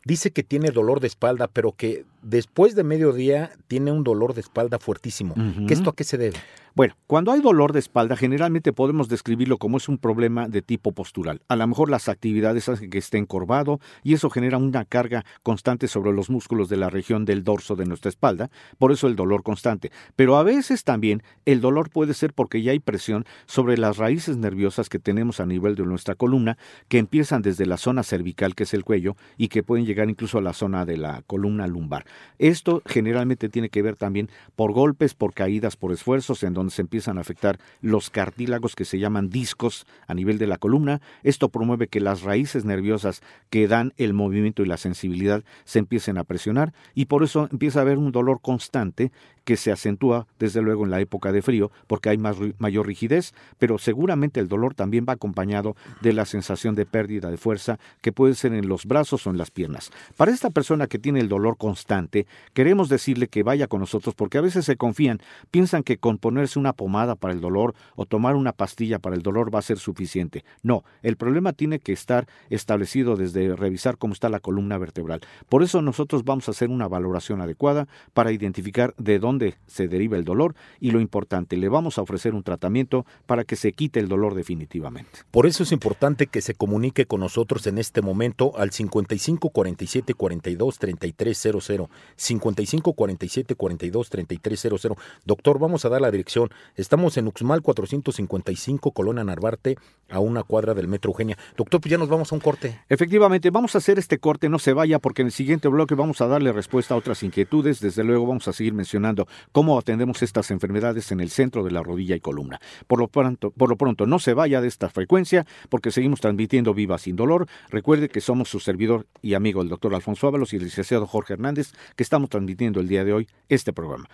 Dice 0.05 0.31
que 0.31 0.43
tiene 0.43 0.71
dolor 0.71 1.00
de 1.00 1.09
espalda, 1.09 1.49
pero 1.49 1.73
que 1.73 2.05
después 2.23 2.75
de 2.75 2.85
mediodía 2.85 3.50
tiene 3.67 3.93
un 3.93 4.05
dolor 4.05 4.35
de 4.35 4.40
espalda 4.40 4.78
fuertísimo. 4.78 5.35
¿Qué 5.67 5.75
¿Esto 5.75 5.90
a 5.90 5.95
qué 5.95 6.05
se 6.05 6.19
debe? 6.19 6.38
Bueno, 6.78 6.95
cuando 7.09 7.33
hay 7.33 7.40
dolor 7.40 7.73
de 7.73 7.81
espalda, 7.81 8.14
generalmente 8.14 8.73
podemos 8.73 9.09
describirlo 9.09 9.59
como 9.59 9.78
es 9.78 9.88
un 9.88 9.99
problema 9.99 10.47
de 10.47 10.62
tipo 10.62 10.93
postural. 10.93 11.43
A 11.49 11.57
lo 11.57 11.67
mejor 11.67 11.90
las 11.90 12.09
actividades 12.09 12.69
hacen 12.69 12.88
que 12.88 12.99
esté 12.99 13.19
encorvado 13.19 13.81
y 14.05 14.14
eso 14.14 14.31
genera 14.31 14.59
una 14.59 14.85
carga 14.85 15.25
constante 15.43 15.88
sobre 15.88 16.12
los 16.12 16.31
músculos 16.31 16.69
de 16.69 16.76
la 16.76 16.88
región 16.88 17.25
del 17.25 17.43
dorso 17.43 17.75
de 17.75 17.85
nuestra 17.85 18.11
espalda, 18.11 18.49
por 18.78 18.93
eso 18.93 19.09
el 19.09 19.17
dolor 19.17 19.43
constante. 19.43 19.90
Pero 20.14 20.37
a 20.37 20.45
veces 20.45 20.85
también 20.85 21.25
el 21.47 21.61
dolor 21.61 21.90
puede 21.90 22.14
ser 22.14 22.33
porque 22.33 22.62
ya 22.62 22.71
hay 22.71 22.78
presión 22.78 23.25
sobre 23.47 23.76
las 23.76 23.97
raíces 23.97 24.37
nerviosas 24.37 24.88
que 24.88 25.00
tenemos 25.00 25.40
a 25.40 25.47
nivel 25.47 25.75
de 25.75 25.85
nuestra 25.85 26.14
columna, 26.14 26.59
que 26.87 26.99
empiezan 26.99 27.43
desde 27.43 27.67
la 27.67 27.78
zona 27.78 28.05
cervical, 28.05 28.55
que 28.55 28.62
es 28.62 28.73
el 28.73 28.85
cuello, 28.85 29.17
y 29.37 29.49
que 29.49 29.64
pueden 29.64 29.85
llegar 29.85 29.98
incluso 30.07 30.38
a 30.38 30.43
la 30.43 30.52
zona 30.52 30.85
de 30.85 30.97
la 30.97 31.23
columna 31.26 31.67
lumbar. 31.67 32.07
Esto 32.38 32.83
generalmente 32.87 33.49
tiene 33.49 33.69
que 33.69 33.83
ver 33.83 33.97
también 33.97 34.31
por 34.55 34.73
golpes, 34.73 35.14
por 35.14 35.35
caídas, 35.35 35.76
por 35.76 35.93
esfuerzos, 35.93 36.43
en 36.43 36.55
donde 36.55 36.73
se 36.73 36.83
empiezan 36.83 37.19
a 37.19 37.23
afectar 37.23 37.59
los 37.81 38.11
cartílagos 38.11 38.76
que 38.76 38.85
se 38.85 38.99
llaman 38.99 39.31
discos 39.31 39.87
a 40.07 40.14
nivel 40.14 40.38
de 40.38 40.47
la 40.47 40.59
columna. 40.59 41.00
Esto 41.23 41.49
promueve 41.49 41.88
que 41.88 42.00
las 42.00 42.23
raíces 42.23 42.64
nerviosas 42.64 43.23
que 43.50 43.67
dan 43.67 43.93
el 43.97 44.14
movimiento 44.14 44.62
y 44.62 44.67
la 44.67 44.76
sensibilidad 44.76 45.43
se 45.64 45.78
empiecen 45.78 46.19
a 46.19 46.25
presionar 46.25 46.73
y 46.95 47.07
por 47.07 47.23
eso 47.23 47.49
empieza 47.50 47.81
a 47.81 47.83
haber 47.83 47.99
un 47.99 48.12
dolor 48.12 48.40
constante 48.40 49.11
que 49.45 49.57
se 49.57 49.73
acentúa 49.73 50.26
desde 50.38 50.61
luego 50.61 50.85
en 50.85 50.90
la 50.90 51.00
época 51.00 51.33
de 51.33 51.40
frío 51.40 51.71
porque 51.87 52.11
hay 52.11 52.19
más, 52.19 52.37
mayor 52.59 52.87
rigidez, 52.87 53.33
pero 53.59 53.78
seguramente 53.78 54.40
el 54.40 54.49
dolor 54.49 54.75
también 54.75 55.07
va 55.09 55.14
acompañado 55.14 55.75
de 56.02 56.12
la 56.12 56.26
sensación 56.26 56.75
de 56.75 56.85
pérdida 56.85 57.31
de 57.31 57.38
fuerza 57.38 57.78
que 58.02 58.12
puede 58.12 58.35
ser 58.35 58.52
en 58.52 58.69
los 58.69 58.85
brazos 58.85 59.26
o 59.26 59.31
en 59.31 59.38
las 59.38 59.50
piernas. 59.50 59.77
Para 60.16 60.32
esta 60.32 60.50
persona 60.50 60.87
que 60.87 60.99
tiene 60.99 61.20
el 61.20 61.28
dolor 61.28 61.56
constante, 61.56 62.26
queremos 62.52 62.88
decirle 62.88 63.28
que 63.28 63.42
vaya 63.42 63.66
con 63.66 63.80
nosotros 63.80 64.14
porque 64.14 64.38
a 64.38 64.42
veces 64.42 64.64
se 64.64 64.76
confían, 64.76 65.20
piensan 65.50 65.82
que 65.82 65.99
con 65.99 66.18
ponerse 66.18 66.58
una 66.58 66.73
pomada 66.73 67.14
para 67.14 67.32
el 67.35 67.40
dolor 67.40 67.75
o 67.97 68.06
tomar 68.06 68.37
una 68.37 68.52
pastilla 68.52 68.99
para 68.99 69.16
el 69.16 69.23
dolor 69.23 69.54
va 69.54 69.58
a 69.58 69.62
ser 69.62 69.78
suficiente. 69.78 70.44
No, 70.62 70.85
el 71.02 71.16
problema 71.16 71.52
tiene 71.52 71.78
que 71.78 71.92
estar 71.92 72.26
establecido 72.50 73.16
desde 73.16 73.54
revisar 73.56 73.99
cómo 73.99 74.12
está 74.12 74.28
la 74.28 74.40
columna 74.40 74.78
vertebral. 74.78 75.20
Por 75.49 75.62
eso 75.62 75.82
nosotros 75.82 76.25
vamos 76.25 76.49
a 76.49 76.52
hacer 76.52 76.70
una 76.70 76.88
valoración 76.88 77.40
adecuada 77.40 77.88
para 78.12 78.32
identificar 78.32 78.94
de 78.99 79.18
dónde 79.18 79.56
se 79.66 79.88
deriva 79.88 80.16
el 80.16 80.25
dolor 80.25 80.54
y 80.80 80.90
lo 80.90 81.00
importante, 81.00 81.56
le 81.56 81.68
vamos 81.68 81.99
a 81.99 82.02
ofrecer 82.02 82.35
un 82.35 82.42
tratamiento 82.42 83.06
para 83.26 83.44
que 83.44 83.56
se 83.56 83.73
quite 83.73 84.00
el 84.00 84.08
dolor 84.08 84.35
definitivamente. 84.35 85.20
Por 85.30 85.47
eso 85.47 85.62
es 85.62 85.73
importante 85.73 86.26
que 86.26 86.40
se 86.40 86.54
comunique 86.54 87.06
con 87.06 87.20
nosotros 87.20 87.66
en 87.66 87.78
este 87.78 88.02
momento 88.02 88.52
al 88.56 88.70
55 88.70 89.50
47 89.69 90.15
42 90.15 90.79
33 90.79 91.39
00. 91.39 91.91
55 92.17 92.93
47 92.93 93.55
42 93.55 94.11
33 94.11 94.61
00. 94.61 94.97
Doctor, 95.25 95.59
vamos 95.59 95.85
a 95.85 95.89
dar 95.89 96.01
la 96.01 96.11
dirección. 96.11 96.51
Estamos 96.77 97.17
en 97.17 97.29
Uxmal 97.29 97.63
455, 97.63 98.93
Colonia 98.93 99.25
Narvarte, 99.25 99.77
a 100.09 100.21
una 100.21 100.43
cuadra 100.43 100.75
del 100.75 100.89
Metro 100.89 101.11
Eugenia. 101.11 101.37
Doctor, 101.57 101.81
pues 101.81 101.91
ya 101.91 101.99
nos 101.99 102.09
vamos 102.09 102.33
a 102.33 102.35
un 102.35 102.41
corte. 102.41 102.81
Efectivamente, 102.89 103.51
vamos 103.51 103.75
a 103.75 103.79
hacer 103.79 103.99
este 103.99 104.19
corte, 104.19 104.49
no 104.49 104.59
se 104.59 104.73
vaya, 104.73 104.99
porque 104.99 105.23
en 105.23 105.27
el 105.27 105.33
siguiente 105.33 105.69
bloque 105.69 105.95
vamos 105.95 106.21
a 106.21 106.27
darle 106.27 106.53
respuesta 106.53 106.95
a 106.95 106.97
otras 106.97 107.23
inquietudes. 107.23 107.81
Desde 107.81 108.05
luego 108.05 108.27
vamos 108.27 108.49
a 108.49 108.53
seguir 108.53 108.73
mencionando 108.73 109.27
cómo 109.53 109.79
atendemos 109.79 110.23
estas 110.23 110.51
enfermedades 110.51 111.13
en 111.13 111.21
el 111.21 111.31
centro 111.31 111.63
de 111.63 111.71
la 111.71 111.83
rodilla 111.83 112.17
y 112.17 112.21
columna. 112.21 112.61
Por 112.87 112.99
lo 112.99 113.09
pronto, 113.09 113.51
por 113.51 113.69
lo 113.69 113.77
pronto 113.77 114.07
no 114.07 114.19
se 114.19 114.35
vaya 114.35 114.61
de 114.61 114.69
esta 114.69 114.89
frecuencia 114.89 115.47
porque 115.69 115.91
seguimos 115.91 116.21
transmitiendo 116.21 116.73
Viva 116.75 116.99
sin 116.99 117.17
dolor. 117.17 117.47
Recuerde 117.71 118.09
que 118.09 118.21
somos 118.21 118.49
su 118.49 118.61
servidor 118.61 119.07
y 119.23 119.35
amigo 119.35 119.58
el 119.62 119.69
doctor 119.69 119.95
Alfonso 119.95 120.27
Ábalos 120.27 120.53
y 120.53 120.57
el 120.57 120.65
licenciado 120.65 121.07
Jorge 121.07 121.35
Hernández 121.35 121.73
que 121.97 122.03
estamos 122.03 122.31
transmitiendo 122.31 122.81
el 122.81 122.88
día 122.88 123.05
de 123.05 123.12
hoy 123.12 123.29
este 123.49 123.73
programa. 123.73 124.09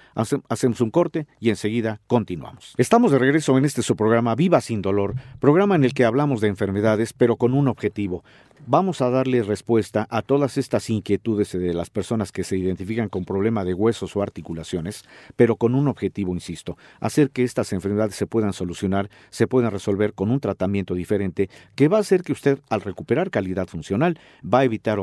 hacemos 0.49 0.81
un 0.81 0.91
corte 0.91 1.27
y 1.41 1.51
enseguida 1.51 2.01
continuamos. 2.07 2.75
Estamos 2.77 3.13
de 3.13 3.19
regreso 3.19 3.57
en 3.59 3.65
este 3.65 3.83
su 3.83 3.97
programa 3.97 4.35
Viva 4.35 4.61
sin 4.61 4.83
dolor, 4.83 5.15
programa 5.41 5.75
en 5.75 5.85
el 5.85 5.95
que 5.95 6.05
hablamos 6.05 6.41
de 6.41 6.49
enfermedades 6.49 7.13
pero 7.13 7.37
con 7.37 7.55
un 7.55 7.69
objetivo, 7.69 8.25
vamos 8.67 9.03
a 9.03 9.11
darle 9.11 9.43
respuesta 9.43 10.07
a 10.11 10.23
todas 10.23 10.57
estas 10.57 10.89
inquietudes 10.89 11.53
de 11.53 11.75
las 11.75 11.91
personas 11.91 12.33
que 12.33 12.45
se 12.45 12.57
identifican 12.57 13.09
con 13.09 13.25
problema 13.25 13.65
de 13.65 13.75
huesos 13.75 14.17
o 14.17 14.23
articulaciones, 14.23 15.05
pero 15.37 15.57
con 15.57 15.75
un 15.75 15.89
objetivo, 15.89 16.33
insisto, 16.33 16.77
hacer 17.01 17.31
que 17.31 17.43
estas 17.43 17.73
enfermedades 17.73 18.15
se 18.15 18.27
puedan 18.27 18.53
solucionar, 18.53 19.11
se 19.31 19.47
puedan 19.47 19.71
resolver 19.71 20.15
con 20.15 20.31
un 20.31 20.41
tratamiento 20.41 20.95
diferente 20.95 21.51
que 21.75 21.89
va 21.89 21.99
a 21.99 22.01
hacer 22.01 22.23
que 22.23 22.33
usted, 22.33 22.59
al 22.71 22.81
recuperar 22.81 23.31
calidad 23.31 23.67
funcional, 23.67 24.19
va 24.43 24.61
a 24.61 24.65
evitar 24.65 24.99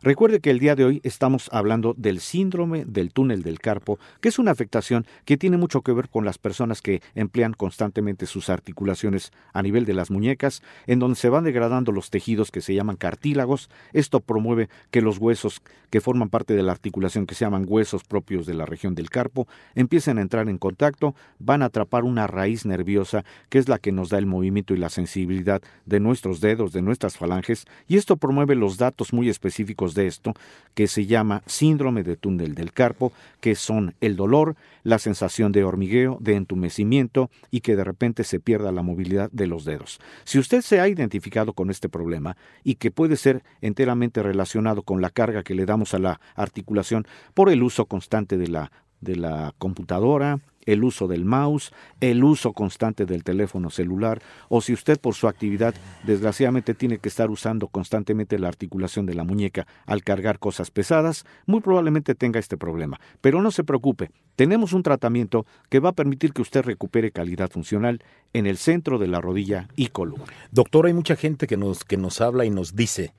Recuerde 0.00 0.38
que 0.38 0.50
el 0.50 0.60
día 0.60 0.76
de 0.76 0.84
hoy 0.84 1.00
estamos 1.02 1.48
hablando 1.52 1.94
del 1.96 2.20
síndrome 2.20 2.84
del 2.84 3.12
túnel 3.12 3.42
del 3.42 3.58
carpo, 3.58 3.98
que 4.20 4.28
es 4.28 4.38
una 4.38 4.52
afectación 4.52 5.06
que 5.24 5.36
tiene 5.36 5.56
mucho 5.56 5.82
que 5.82 5.92
ver 5.92 6.08
con 6.08 6.24
las 6.24 6.38
personas 6.38 6.82
que 6.82 7.02
emplean 7.16 7.52
constantemente 7.52 8.26
sus 8.26 8.48
articulaciones 8.48 9.32
a 9.52 9.62
nivel 9.62 9.84
de 9.86 9.94
las 9.94 10.10
muñecas, 10.10 10.62
en 10.86 11.00
donde 11.00 11.16
se 11.16 11.28
van 11.28 11.44
degradando 11.44 11.90
los 11.90 12.10
tejidos 12.10 12.52
que 12.52 12.60
se 12.60 12.74
llaman 12.74 12.96
cartílagos. 12.96 13.70
Esto 13.92 14.20
promueve 14.20 14.68
que 14.92 15.02
los 15.02 15.18
huesos 15.18 15.62
que 15.90 16.00
forman 16.00 16.28
parte 16.28 16.54
de 16.54 16.62
la 16.62 16.72
articulación, 16.72 17.26
que 17.26 17.34
se 17.34 17.44
llaman 17.44 17.64
huesos 17.66 18.04
propios 18.04 18.46
de 18.46 18.54
la 18.54 18.66
región 18.66 18.94
del 18.94 19.10
carpo, 19.10 19.48
empiecen 19.74 20.18
a 20.18 20.22
entrar 20.22 20.48
en 20.48 20.58
contacto, 20.58 21.14
van 21.38 21.62
a 21.62 21.66
atrapar 21.66 22.04
una 22.04 22.26
raíz 22.26 22.66
nerviosa 22.66 23.24
que 23.48 23.58
es 23.58 23.68
la 23.68 23.78
que 23.78 23.90
nos 23.90 24.10
da 24.10 24.18
el 24.18 24.26
movimiento 24.26 24.74
y 24.74 24.76
la 24.76 24.90
sensibilidad 24.90 25.62
de 25.86 26.00
nuestros 26.00 26.40
dedos, 26.40 26.72
de 26.72 26.82
nuestras 26.82 27.16
falanges, 27.16 27.66
y 27.88 27.96
esto 27.96 28.16
promueve 28.16 28.54
los 28.54 28.76
datos 28.76 29.12
muy 29.12 29.28
específicos 29.38 29.94
de 29.94 30.08
esto, 30.08 30.34
que 30.74 30.88
se 30.88 31.06
llama 31.06 31.42
síndrome 31.46 32.02
de 32.02 32.16
túnel 32.16 32.54
del 32.54 32.72
carpo, 32.72 33.12
que 33.40 33.54
son 33.54 33.94
el 34.00 34.16
dolor, 34.16 34.56
la 34.82 34.98
sensación 34.98 35.52
de 35.52 35.64
hormigueo, 35.64 36.18
de 36.20 36.34
entumecimiento 36.34 37.30
y 37.50 37.60
que 37.60 37.76
de 37.76 37.84
repente 37.84 38.24
se 38.24 38.40
pierda 38.40 38.72
la 38.72 38.82
movilidad 38.82 39.30
de 39.32 39.46
los 39.46 39.64
dedos. 39.64 40.00
Si 40.24 40.38
usted 40.38 40.60
se 40.62 40.80
ha 40.80 40.88
identificado 40.88 41.52
con 41.52 41.70
este 41.70 41.88
problema 41.88 42.36
y 42.64 42.74
que 42.74 42.90
puede 42.90 43.16
ser 43.16 43.42
enteramente 43.60 44.22
relacionado 44.22 44.82
con 44.82 45.00
la 45.00 45.10
carga 45.10 45.44
que 45.44 45.54
le 45.54 45.66
damos 45.66 45.94
a 45.94 45.98
la 45.98 46.20
articulación 46.34 47.06
por 47.34 47.48
el 47.48 47.62
uso 47.62 47.86
constante 47.86 48.36
de 48.36 48.48
la, 48.48 48.72
de 49.00 49.16
la 49.16 49.54
computadora, 49.58 50.40
el 50.68 50.84
uso 50.84 51.08
del 51.08 51.24
mouse, 51.24 51.72
el 52.00 52.22
uso 52.22 52.52
constante 52.52 53.06
del 53.06 53.24
teléfono 53.24 53.70
celular, 53.70 54.20
o 54.48 54.60
si 54.60 54.74
usted 54.74 55.00
por 55.00 55.14
su 55.14 55.26
actividad 55.26 55.74
desgraciadamente 56.04 56.74
tiene 56.74 56.98
que 56.98 57.08
estar 57.08 57.30
usando 57.30 57.68
constantemente 57.68 58.38
la 58.38 58.48
articulación 58.48 59.06
de 59.06 59.14
la 59.14 59.24
muñeca 59.24 59.66
al 59.86 60.04
cargar 60.04 60.38
cosas 60.38 60.70
pesadas, 60.70 61.24
muy 61.46 61.60
probablemente 61.60 62.14
tenga 62.14 62.38
este 62.38 62.58
problema. 62.58 63.00
Pero 63.20 63.40
no 63.40 63.50
se 63.50 63.64
preocupe, 63.64 64.10
tenemos 64.36 64.74
un 64.74 64.82
tratamiento 64.82 65.46
que 65.70 65.80
va 65.80 65.90
a 65.90 65.94
permitir 65.94 66.32
que 66.32 66.42
usted 66.42 66.62
recupere 66.62 67.12
calidad 67.12 67.50
funcional 67.50 68.02
en 68.34 68.46
el 68.46 68.58
centro 68.58 68.98
de 68.98 69.08
la 69.08 69.20
rodilla 69.20 69.68
y 69.74 69.88
columna. 69.88 70.26
Doctor, 70.50 70.86
hay 70.86 70.92
mucha 70.92 71.16
gente 71.16 71.46
que 71.46 71.56
nos, 71.56 71.84
que 71.84 71.96
nos 71.96 72.20
habla 72.20 72.44
y 72.44 72.50
nos 72.50 72.76
dice, 72.76 73.14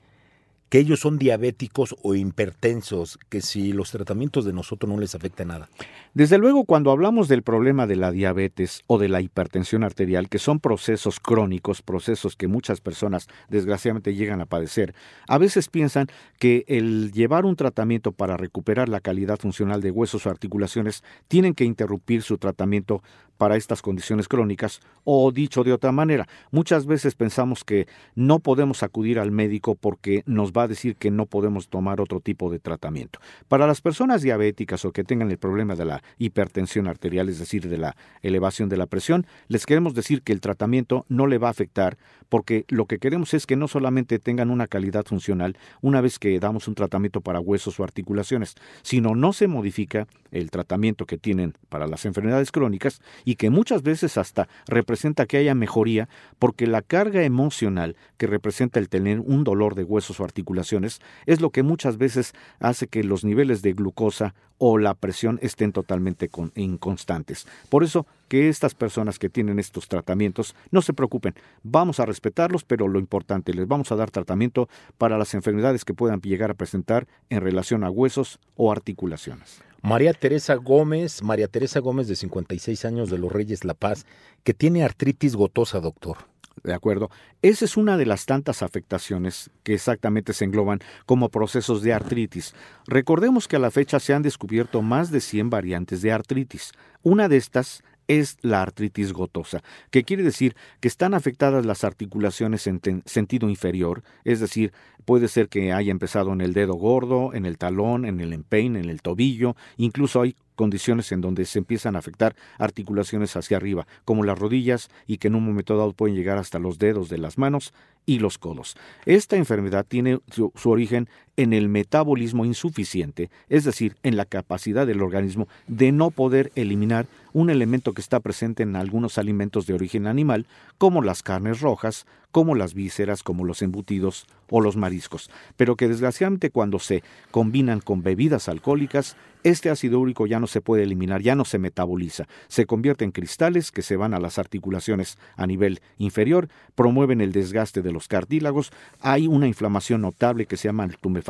que 0.70 0.78
ellos 0.78 1.00
son 1.00 1.18
diabéticos 1.18 1.96
o 2.02 2.14
hipertensos, 2.14 3.18
que 3.28 3.42
si 3.42 3.72
los 3.72 3.90
tratamientos 3.90 4.44
de 4.44 4.52
nosotros 4.52 4.90
no 4.90 4.98
les 4.98 5.16
afecta 5.16 5.44
nada. 5.44 5.68
Desde 6.14 6.38
luego, 6.38 6.64
cuando 6.64 6.92
hablamos 6.92 7.28
del 7.28 7.42
problema 7.42 7.88
de 7.88 7.96
la 7.96 8.12
diabetes 8.12 8.84
o 8.86 8.98
de 8.98 9.08
la 9.08 9.20
hipertensión 9.20 9.82
arterial, 9.82 10.28
que 10.28 10.38
son 10.38 10.60
procesos 10.60 11.18
crónicos, 11.18 11.82
procesos 11.82 12.36
que 12.36 12.46
muchas 12.46 12.80
personas 12.80 13.26
desgraciadamente 13.48 14.14
llegan 14.14 14.40
a 14.40 14.46
padecer, 14.46 14.94
a 15.26 15.38
veces 15.38 15.68
piensan 15.68 16.06
que 16.38 16.64
el 16.68 17.10
llevar 17.12 17.44
un 17.44 17.56
tratamiento 17.56 18.12
para 18.12 18.36
recuperar 18.36 18.88
la 18.88 19.00
calidad 19.00 19.40
funcional 19.40 19.80
de 19.80 19.90
huesos 19.90 20.24
o 20.24 20.30
articulaciones 20.30 21.02
tienen 21.26 21.54
que 21.54 21.64
interrumpir 21.64 22.22
su 22.22 22.38
tratamiento 22.38 23.02
para 23.40 23.56
estas 23.56 23.80
condiciones 23.80 24.28
crónicas 24.28 24.82
o 25.02 25.32
dicho 25.32 25.64
de 25.64 25.72
otra 25.72 25.92
manera, 25.92 26.28
muchas 26.50 26.84
veces 26.84 27.14
pensamos 27.14 27.64
que 27.64 27.88
no 28.14 28.38
podemos 28.38 28.82
acudir 28.82 29.18
al 29.18 29.30
médico 29.30 29.76
porque 29.76 30.22
nos 30.26 30.52
va 30.52 30.64
a 30.64 30.68
decir 30.68 30.94
que 30.96 31.10
no 31.10 31.24
podemos 31.24 31.70
tomar 31.70 32.02
otro 32.02 32.20
tipo 32.20 32.50
de 32.50 32.58
tratamiento. 32.58 33.18
Para 33.48 33.66
las 33.66 33.80
personas 33.80 34.20
diabéticas 34.20 34.84
o 34.84 34.92
que 34.92 35.04
tengan 35.04 35.30
el 35.30 35.38
problema 35.38 35.74
de 35.74 35.86
la 35.86 36.02
hipertensión 36.18 36.86
arterial, 36.86 37.30
es 37.30 37.38
decir, 37.38 37.66
de 37.66 37.78
la 37.78 37.96
elevación 38.20 38.68
de 38.68 38.76
la 38.76 38.84
presión, 38.84 39.26
les 39.48 39.64
queremos 39.64 39.94
decir 39.94 40.20
que 40.20 40.34
el 40.34 40.42
tratamiento 40.42 41.06
no 41.08 41.26
le 41.26 41.38
va 41.38 41.48
a 41.48 41.52
afectar 41.52 41.96
porque 42.28 42.66
lo 42.68 42.84
que 42.86 42.98
queremos 42.98 43.32
es 43.32 43.46
que 43.46 43.56
no 43.56 43.68
solamente 43.68 44.18
tengan 44.18 44.50
una 44.50 44.66
calidad 44.66 45.04
funcional 45.06 45.56
una 45.80 46.02
vez 46.02 46.18
que 46.18 46.38
damos 46.40 46.68
un 46.68 46.74
tratamiento 46.74 47.22
para 47.22 47.40
huesos 47.40 47.80
o 47.80 47.84
articulaciones, 47.84 48.54
sino 48.82 49.14
no 49.14 49.32
se 49.32 49.48
modifica 49.48 50.06
el 50.30 50.50
tratamiento 50.50 51.06
que 51.06 51.18
tienen 51.18 51.54
para 51.68 51.86
las 51.86 52.04
enfermedades 52.04 52.52
crónicas 52.52 53.00
que 53.36 53.50
muchas 53.50 53.82
veces 53.82 54.16
hasta 54.16 54.48
representa 54.66 55.26
que 55.26 55.36
haya 55.36 55.54
mejoría 55.54 56.08
porque 56.38 56.66
la 56.66 56.82
carga 56.82 57.22
emocional 57.22 57.96
que 58.16 58.26
representa 58.26 58.78
el 58.78 58.88
tener 58.88 59.20
un 59.20 59.44
dolor 59.44 59.74
de 59.74 59.84
huesos 59.84 60.20
o 60.20 60.24
articulaciones 60.24 61.00
es 61.26 61.40
lo 61.40 61.50
que 61.50 61.62
muchas 61.62 61.96
veces 61.96 62.32
hace 62.58 62.86
que 62.86 63.04
los 63.04 63.24
niveles 63.24 63.62
de 63.62 63.72
glucosa 63.72 64.34
o 64.62 64.76
la 64.76 64.94
presión 64.94 65.38
estén 65.40 65.72
totalmente 65.72 66.30
inconstantes. 66.54 67.46
Por 67.70 67.82
eso 67.82 68.06
que 68.28 68.50
estas 68.50 68.74
personas 68.74 69.18
que 69.18 69.30
tienen 69.30 69.58
estos 69.58 69.88
tratamientos 69.88 70.54
no 70.70 70.82
se 70.82 70.92
preocupen, 70.92 71.34
vamos 71.62 71.98
a 71.98 72.04
respetarlos, 72.04 72.64
pero 72.64 72.86
lo 72.86 72.98
importante, 72.98 73.54
les 73.54 73.66
vamos 73.66 73.90
a 73.90 73.96
dar 73.96 74.10
tratamiento 74.10 74.68
para 74.98 75.16
las 75.16 75.32
enfermedades 75.32 75.86
que 75.86 75.94
puedan 75.94 76.20
llegar 76.20 76.50
a 76.50 76.54
presentar 76.54 77.08
en 77.30 77.40
relación 77.40 77.84
a 77.84 77.90
huesos 77.90 78.38
o 78.54 78.70
articulaciones. 78.70 79.62
María 79.82 80.12
Teresa 80.12 80.56
Gómez, 80.56 81.22
María 81.22 81.48
Teresa 81.48 81.80
Gómez 81.80 82.06
de 82.06 82.16
56 82.16 82.84
años 82.84 83.08
de 83.08 83.18
Los 83.18 83.32
Reyes 83.32 83.64
La 83.64 83.74
Paz, 83.74 84.04
que 84.44 84.52
tiene 84.52 84.84
artritis 84.84 85.36
gotosa, 85.36 85.80
doctor. 85.80 86.18
¿De 86.62 86.74
acuerdo? 86.74 87.10
Esa 87.40 87.64
es 87.64 87.78
una 87.78 87.96
de 87.96 88.04
las 88.04 88.26
tantas 88.26 88.62
afectaciones 88.62 89.50
que 89.62 89.72
exactamente 89.72 90.34
se 90.34 90.44
engloban 90.44 90.80
como 91.06 91.30
procesos 91.30 91.80
de 91.80 91.94
artritis. 91.94 92.54
Recordemos 92.86 93.48
que 93.48 93.56
a 93.56 93.60
la 93.60 93.70
fecha 93.70 93.98
se 93.98 94.12
han 94.12 94.20
descubierto 94.20 94.82
más 94.82 95.10
de 95.10 95.22
100 95.22 95.48
variantes 95.48 96.02
de 96.02 96.12
artritis. 96.12 96.72
Una 97.02 97.28
de 97.28 97.38
estas 97.38 97.82
es 98.10 98.38
la 98.42 98.60
artritis 98.60 99.12
gotosa, 99.12 99.62
que 99.92 100.02
quiere 100.02 100.24
decir 100.24 100.56
que 100.80 100.88
están 100.88 101.14
afectadas 101.14 101.64
las 101.64 101.84
articulaciones 101.84 102.66
en 102.66 102.80
sentido 103.06 103.48
inferior, 103.48 104.02
es 104.24 104.40
decir, 104.40 104.72
puede 105.04 105.28
ser 105.28 105.48
que 105.48 105.72
haya 105.72 105.92
empezado 105.92 106.32
en 106.32 106.40
el 106.40 106.52
dedo 106.52 106.74
gordo, 106.74 107.34
en 107.34 107.46
el 107.46 107.56
talón, 107.56 108.04
en 108.04 108.20
el 108.20 108.32
empeine, 108.32 108.80
en 108.80 108.90
el 108.90 109.00
tobillo, 109.00 109.54
incluso 109.76 110.22
hay 110.22 110.34
condiciones 110.56 111.10
en 111.12 111.20
donde 111.20 111.46
se 111.46 111.58
empiezan 111.58 111.96
a 111.96 112.00
afectar 112.00 112.36
articulaciones 112.58 113.34
hacia 113.34 113.56
arriba, 113.56 113.86
como 114.04 114.24
las 114.24 114.38
rodillas 114.38 114.90
y 115.06 115.16
que 115.16 115.28
en 115.28 115.36
un 115.36 115.44
momento 115.46 115.76
dado 115.76 115.92
pueden 115.92 116.16
llegar 116.16 116.36
hasta 116.36 116.58
los 116.58 116.78
dedos 116.78 117.08
de 117.08 117.16
las 117.16 117.38
manos 117.38 117.72
y 118.06 118.18
los 118.18 118.38
codos. 118.38 118.76
Esta 119.06 119.36
enfermedad 119.36 119.86
tiene 119.88 120.20
su, 120.30 120.52
origen 120.64 121.08
en 121.40 121.54
el 121.54 121.70
metabolismo 121.70 122.44
insuficiente, 122.44 123.30
es 123.48 123.64
decir, 123.64 123.96
en 124.02 124.18
la 124.18 124.26
capacidad 124.26 124.86
del 124.86 125.00
organismo 125.00 125.48
de 125.68 125.90
no 125.90 126.10
poder 126.10 126.52
eliminar 126.54 127.06
un 127.32 127.48
elemento 127.48 127.94
que 127.94 128.02
está 128.02 128.20
presente 128.20 128.62
en 128.62 128.76
algunos 128.76 129.16
alimentos 129.16 129.66
de 129.66 129.72
origen 129.72 130.06
animal, 130.06 130.44
como 130.76 131.00
las 131.00 131.22
carnes 131.22 131.62
rojas, 131.62 132.04
como 132.30 132.54
las 132.54 132.74
vísceras, 132.74 133.22
como 133.22 133.44
los 133.44 133.62
embutidos 133.62 134.26
o 134.50 134.60
los 134.60 134.76
mariscos, 134.76 135.30
pero 135.56 135.76
que 135.76 135.88
desgraciadamente 135.88 136.50
cuando 136.50 136.78
se 136.78 137.02
combinan 137.30 137.80
con 137.80 138.02
bebidas 138.02 138.48
alcohólicas, 138.48 139.16
este 139.42 139.70
ácido 139.70 139.98
úrico 139.98 140.26
ya 140.26 140.38
no 140.38 140.46
se 140.46 140.60
puede 140.60 140.82
eliminar, 140.82 141.22
ya 141.22 141.34
no 141.34 141.44
se 141.44 141.58
metaboliza, 141.58 142.26
se 142.48 142.66
convierte 142.66 143.04
en 143.04 143.12
cristales 143.12 143.72
que 143.72 143.82
se 143.82 143.96
van 143.96 144.12
a 144.12 144.20
las 144.20 144.38
articulaciones 144.38 145.18
a 145.36 145.46
nivel 145.46 145.80
inferior, 145.98 146.48
promueven 146.74 147.20
el 147.20 147.32
desgaste 147.32 147.80
de 147.80 147.92
los 147.92 148.06
cartílagos, 148.06 148.70
hay 149.00 149.26
una 149.26 149.46
inflamación 149.46 150.02
notable 150.02 150.46
que 150.46 150.56
se 150.56 150.68
llama 150.68 150.88
tumefacción 151.00 151.29